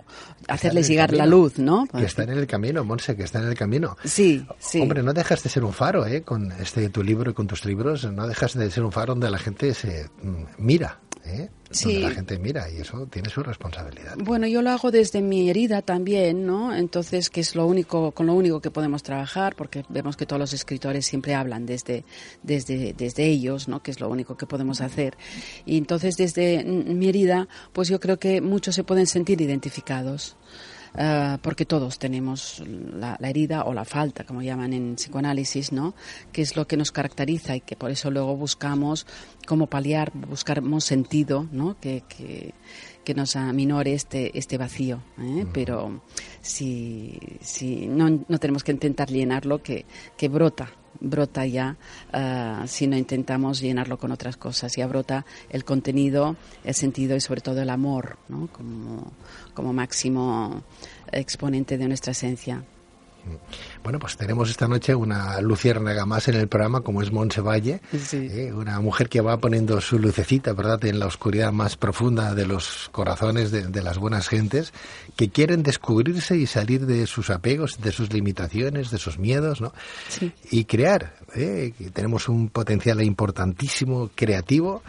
hacerles 0.49 0.89
llegar 0.89 1.13
la 1.13 1.27
luz, 1.27 1.59
¿no? 1.59 1.87
Que 1.87 2.05
están 2.05 2.31
en 2.31 2.39
el 2.39 2.47
camino, 2.47 2.85
Monse, 2.85 3.17
que 3.17 3.25
están 3.25 3.43
en 3.43 3.49
el 3.49 3.57
camino. 3.57 3.97
Sí, 4.05 4.47
sí. 4.59 4.81
Hombre, 4.81 5.03
no 5.03 5.13
dejas 5.13 5.43
de 5.43 5.49
ser 5.49 5.65
un 5.65 5.73
faro, 5.73 6.07
¿eh? 6.07 6.23
Con 6.23 6.53
este 6.53 6.89
tu 6.89 7.03
libro 7.03 7.31
y 7.31 7.35
con 7.35 7.47
tus 7.47 7.65
libros, 7.65 8.05
no 8.11 8.27
dejas 8.27 8.55
de 8.55 8.71
ser 8.71 8.85
un 8.85 8.93
faro 8.93 9.15
donde 9.15 9.31
la 9.31 9.39
gente 9.39 9.75
se 9.75 10.09
mm, 10.23 10.45
mira, 10.59 10.99
¿eh? 11.25 11.51
sí. 11.71 11.99
la 11.99 12.11
gente 12.11 12.39
mira 12.39 12.71
y 12.71 12.79
eso 12.79 13.07
tiene 13.07 13.29
su 13.29 13.43
responsabilidad. 13.43 14.17
Bueno, 14.19 14.47
yo 14.47 14.63
lo 14.63 14.71
hago 14.71 14.91
desde 14.91 15.23
mi 15.23 15.51
herida 15.51 15.83
también, 15.83 16.47
¿no? 16.47 16.75
Entonces, 16.75 17.31
que 17.31 17.41
es 17.41 17.55
lo 17.55 17.67
único, 17.67 18.13
con 18.13 18.27
lo 18.27 18.35
único 18.35 18.61
que 18.61 18.71
podemos 18.71 19.03
trabajar, 19.03 19.55
porque 19.55 19.85
vemos 19.89 20.17
que 20.17 20.27
todos 20.27 20.41
los 20.41 20.53
escritores 20.53 21.07
siempre 21.07 21.35
hablan 21.35 21.67
desde, 21.67 22.05
desde, 22.43 22.93
desde 22.93 23.27
ellos, 23.27 23.69
¿no? 23.69 23.83
Que 23.83 23.91
es 23.91 24.01
lo 24.01 24.09
único 24.09 24.37
que 24.37 24.47
podemos 24.47 24.81
hacer. 24.81 25.17
Y 25.67 25.77
entonces, 25.79 26.17
desde 26.17 26.65
mi 26.65 27.09
herida, 27.09 27.49
pues 27.73 27.89
yo 27.89 28.01
creo 28.01 28.19
que 28.19 28.41
muchos 28.41 28.75
se 28.75 28.85
pueden 28.85 29.07
sentir 29.07 29.41
identificados. 29.41 30.37
Eh, 30.97 31.39
porque 31.43 31.67
todos 31.67 31.99
tenemos 31.99 32.63
la, 32.67 33.19
herida 33.21 33.65
o 33.65 33.75
la 33.75 33.85
falta, 33.85 34.25
como 34.25 34.43
llaman 34.43 34.73
en 34.73 34.95
psicoanálisis, 34.95 35.73
¿no? 35.73 35.95
Que 36.33 36.43
es 36.43 36.57
lo 36.57 36.67
que 36.67 36.77
nos 36.77 36.93
caracteriza 36.93 37.57
y 37.57 37.61
que 37.61 37.75
por 37.75 37.91
eso 37.91 38.11
luego 38.11 38.37
buscamos 38.37 39.07
cómo 39.47 39.67
paliar, 39.67 40.13
buscamos 40.15 40.85
sentido, 40.85 41.49
¿no? 41.51 41.77
Que, 41.81 42.05
que 43.05 43.15
nos 43.15 43.37
aminore 43.37 43.93
este, 43.93 44.37
este 44.39 44.57
vacío. 44.57 45.03
¿eh? 45.19 45.47
Pero 45.53 46.01
si, 46.41 47.19
si 47.41 47.87
no, 47.87 48.25
no 48.29 48.39
tenemos 48.39 48.65
que 48.65 48.73
intentar 48.73 49.11
llenarlo, 49.11 49.63
que, 49.63 49.85
que 50.17 50.29
brota 50.29 50.71
brota 51.01 51.47
ya 51.47 51.77
uh, 52.13 52.67
si 52.67 52.87
no 52.87 52.97
intentamos 52.97 53.61
llenarlo 53.61 53.99
con 53.99 54.13
otras 54.13 54.37
cosas. 54.37 54.75
Ya 54.77 54.87
brota 54.87 55.25
el 55.51 55.65
contenido, 55.65 56.37
el 56.65 56.75
sentido 56.75 57.17
y 57.17 57.21
sobre 57.21 57.41
todo 57.41 57.63
el 57.63 57.71
amor 57.71 58.19
¿no? 58.29 58.49
como, 58.49 59.13
como 59.55 59.73
máximo 59.73 60.63
exponente 61.13 61.79
de 61.79 61.89
nuestra 61.89 62.13
esencia. 62.13 62.65
Bueno, 63.83 63.99
pues 63.99 64.17
tenemos 64.17 64.51
esta 64.51 64.67
noche 64.69 64.95
una 64.95 65.41
luciérnaga 65.41 66.07
más 66.07 66.29
en 66.29 66.37
el 66.37 66.49
programa, 66.49 66.81
como 66.81 67.03
es 67.03 67.13
Monse 67.13 67.41
Valle, 67.41 67.81
¿eh? 68.13 68.53
una 68.53 68.81
mujer 68.81 69.09
que 69.09 69.21
va 69.21 69.37
poniendo 69.37 69.81
su 69.81 69.99
lucecita, 69.99 70.53
¿verdad?, 70.53 70.85
en 70.85 70.99
la 70.99 71.07
oscuridad 71.07 71.53
más 71.53 71.77
profunda 71.77 72.35
de 72.35 72.47
los 72.47 72.89
corazones 72.93 73.51
de, 73.51 73.83
las 73.83 73.99
buenas 73.99 74.29
gentes, 74.29 74.73
que 75.17 75.29
quieren 75.29 75.63
descubrirse 75.63 76.37
y 76.37 76.47
salir 76.47 76.87
de 76.87 77.07
sus 77.07 77.31
apegos, 77.31 77.81
de 77.81 77.93
sus 77.93 78.13
limitaciones, 78.13 78.91
de 78.91 78.99
sus 78.99 79.19
miedos, 79.19 79.61
¿no? 79.61 79.73
Y 80.51 80.65
crear. 80.65 81.17
¿eh? 81.35 81.73
tenemos 81.93 82.29
un 82.29 82.49
potencial 82.49 83.03
importantísimo 83.03 84.11
creativo 84.15 84.83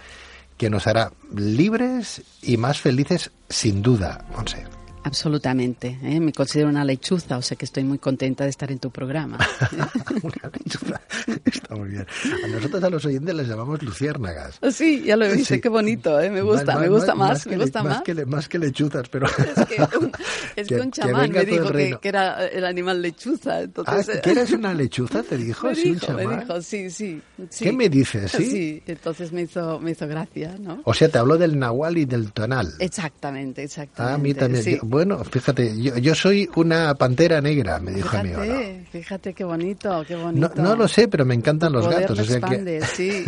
que 0.57 0.69
nos 0.69 0.87
hará 0.87 1.11
libres 1.35 2.21
y 2.41 2.57
más 2.57 2.79
felices, 2.79 3.31
sin 3.49 3.81
duda, 3.81 4.25
Monse. 4.35 4.64
Absolutamente. 5.05 5.99
¿eh? 6.01 6.19
Me 6.19 6.33
considero 6.33 6.67
una 6.67 6.83
lechuza, 6.83 7.37
o 7.37 7.41
sea 7.43 7.55
que 7.55 7.65
estoy 7.65 7.83
muy 7.83 7.99
contenta 7.99 8.43
de 8.43 8.49
estar 8.49 8.71
en 8.71 8.79
tu 8.79 8.89
programa. 8.89 9.37
una 10.23 10.51
lechuza. 10.51 10.99
Está 11.45 11.75
muy 11.75 11.89
bien. 11.89 12.07
A 12.43 12.47
nosotros, 12.47 12.83
a 12.83 12.89
los 12.89 13.05
oyentes, 13.05 13.35
les 13.35 13.47
llamamos 13.47 13.83
luciérnagas. 13.83 14.59
Sí, 14.71 15.03
ya 15.05 15.15
lo 15.15 15.25
he 15.25 15.35
visto. 15.35 15.61
Qué 15.61 15.69
bonito. 15.69 16.19
¿eh? 16.19 16.31
Me 16.31 16.41
gusta, 16.41 16.79
me 16.79 16.89
gusta 16.89 17.13
más. 17.13 17.45
me 17.45 17.55
gusta 17.55 17.83
más. 17.83 18.01
Que, 18.01 18.25
más 18.25 18.49
que 18.49 18.57
lechuzas, 18.57 19.07
pero. 19.07 19.27
Es 19.27 19.65
que 19.67 19.97
un, 19.99 20.11
es 20.55 20.67
que, 20.67 20.75
un 20.75 20.91
chamán 20.91 21.31
me 21.31 21.45
dijo 21.45 21.71
que, 21.71 21.99
que, 22.01 22.09
era 22.09 22.47
el 22.47 22.65
animal 22.65 22.99
lechuza. 22.99 23.61
Entonces... 23.61 24.09
Ah, 24.09 24.21
¿que 24.21 24.31
eres 24.31 24.51
una 24.53 24.73
lechuza? 24.73 25.21
¿Te 25.21 25.37
dijo? 25.37 25.67
Me 25.67 25.75
sí, 25.75 25.83
dijo, 25.83 25.93
un 25.93 25.99
chamán. 25.99 26.27
Me 26.35 26.41
dijo, 26.41 26.61
sí, 26.63 26.89
sí, 26.89 27.21
sí. 27.51 27.65
¿Qué 27.65 27.71
me 27.71 27.89
dices? 27.89 28.31
Sí. 28.31 28.45
Sí, 28.49 28.83
entonces 28.87 29.31
me 29.31 29.43
hizo, 29.43 29.79
me 29.79 29.91
hizo 29.91 30.07
gracia, 30.07 30.55
¿no? 30.59 30.81
O 30.83 30.95
sea, 30.95 31.09
te 31.09 31.19
habló 31.19 31.37
del 31.37 31.59
nahual 31.59 31.99
y 31.99 32.05
del 32.05 32.31
tonal. 32.31 32.73
Exactamente, 32.79 33.61
exactamente. 33.61 34.11
Ah, 34.11 34.15
a 34.15 34.17
mí 34.17 34.33
también. 34.33 34.63
Sí. 34.63 34.79
Bueno, 34.95 35.21
fíjate, 35.25 35.73
yo, 35.77 35.97
yo, 35.97 36.15
soy 36.15 36.49
una 36.55 36.95
pantera 36.95 37.41
negra, 37.41 37.81
me 37.81 37.91
dijo 37.91 38.11
fíjate, 38.11 38.29
mi 38.29 38.33
Fíjate, 38.33 38.85
fíjate 38.93 39.33
qué 39.33 39.43
bonito, 39.43 40.05
qué 40.07 40.15
bonito. 40.15 40.53
No, 40.55 40.63
no, 40.63 40.75
lo 40.77 40.87
sé, 40.87 41.09
pero 41.09 41.25
me 41.25 41.35
encantan 41.35 41.73
los 41.73 41.85
gatos. 41.85 42.17
O 42.17 42.23
sea 42.23 42.37
expande, 42.37 42.79
que... 42.79 42.85
sí. 42.95 43.25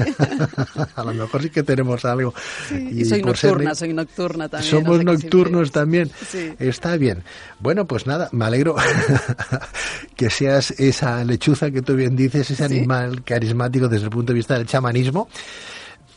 a 0.95 1.03
lo 1.03 1.13
mejor 1.13 1.41
sí 1.41 1.49
que 1.49 1.63
tenemos 1.63 2.05
algo. 2.05 2.33
Sí, 2.69 2.87
y, 2.89 3.01
y 3.01 3.05
soy 3.05 3.21
nocturna, 3.21 3.75
soy 3.75 3.91
nocturna 3.91 4.47
también. 4.47 4.71
Somos 4.71 4.91
o 4.91 4.95
sea 4.95 5.03
nocturnos 5.03 5.71
también. 5.73 6.09
Sí. 6.25 6.53
Está 6.57 6.95
bien. 6.95 7.25
Bueno, 7.59 7.85
pues 7.85 8.07
nada, 8.07 8.29
me 8.31 8.45
alegro 8.45 8.77
que 10.15 10.29
seas 10.29 10.71
esa 10.71 11.21
lechuza 11.25 11.69
que 11.69 11.81
tú 11.81 11.95
bien 11.95 12.15
dices, 12.15 12.49
ese 12.49 12.63
animal 12.63 13.25
carismático 13.25 13.89
desde 13.89 14.05
el 14.05 14.11
punto 14.11 14.31
de 14.31 14.37
vista 14.37 14.57
del 14.57 14.67
chamanismo 14.67 15.27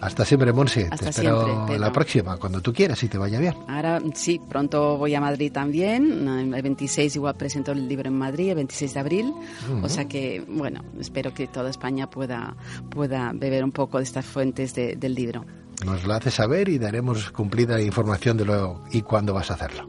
Hasta 0.00 0.24
siempre, 0.24 0.52
Monse. 0.52 0.88
Hasta 0.90 1.06
te 1.06 1.10
espero 1.10 1.44
siempre, 1.44 1.78
la 1.78 1.92
próxima, 1.92 2.36
cuando 2.36 2.60
tú 2.60 2.72
quieras 2.72 3.02
y 3.02 3.08
te 3.08 3.18
vaya 3.18 3.38
bien. 3.38 3.54
Ahora 3.68 4.00
sí, 4.14 4.40
pronto 4.48 4.96
voy 4.98 5.14
a 5.14 5.20
Madrid 5.20 5.52
también. 5.52 6.28
El 6.28 6.62
26 6.62 7.16
igual 7.16 7.34
presento 7.34 7.72
el 7.72 7.88
libro 7.88 8.08
en 8.08 8.18
Madrid, 8.18 8.50
el 8.50 8.56
26 8.56 8.94
de 8.94 9.00
abril. 9.00 9.21
Uh 9.26 9.80
-huh. 9.80 9.84
O 9.84 9.88
sea 9.88 10.06
que, 10.06 10.44
bueno, 10.48 10.82
espero 10.98 11.32
que 11.32 11.46
toda 11.46 11.70
España 11.70 12.08
pueda, 12.08 12.54
pueda 12.90 13.32
beber 13.34 13.64
un 13.64 13.72
poco 13.72 13.98
de 13.98 14.04
estas 14.04 14.24
fuentes 14.24 14.74
de, 14.74 14.96
del 14.96 15.14
libro. 15.14 15.44
Nos 15.84 16.06
la 16.06 16.16
hace 16.16 16.30
saber 16.30 16.68
y 16.68 16.78
daremos 16.78 17.30
cumplida 17.30 17.80
información 17.80 18.36
de 18.36 18.44
lo 18.44 18.82
y 18.92 19.02
cuándo 19.02 19.34
vas 19.34 19.50
a 19.50 19.54
hacerlo. 19.54 19.88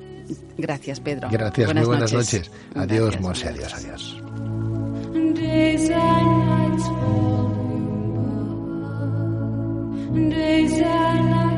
Gracias, 0.57 0.99
Pedro. 0.99 1.29
Gracias, 1.31 1.67
buenas 1.67 1.87
muy 1.87 1.95
buenas 1.95 2.13
noches. 2.13 2.49
noches. 2.49 2.51
Adiós, 2.75 3.19
Mose, 3.19 3.49
adiós, 3.49 3.73
adiós. 3.73 4.19
Days 10.29 11.52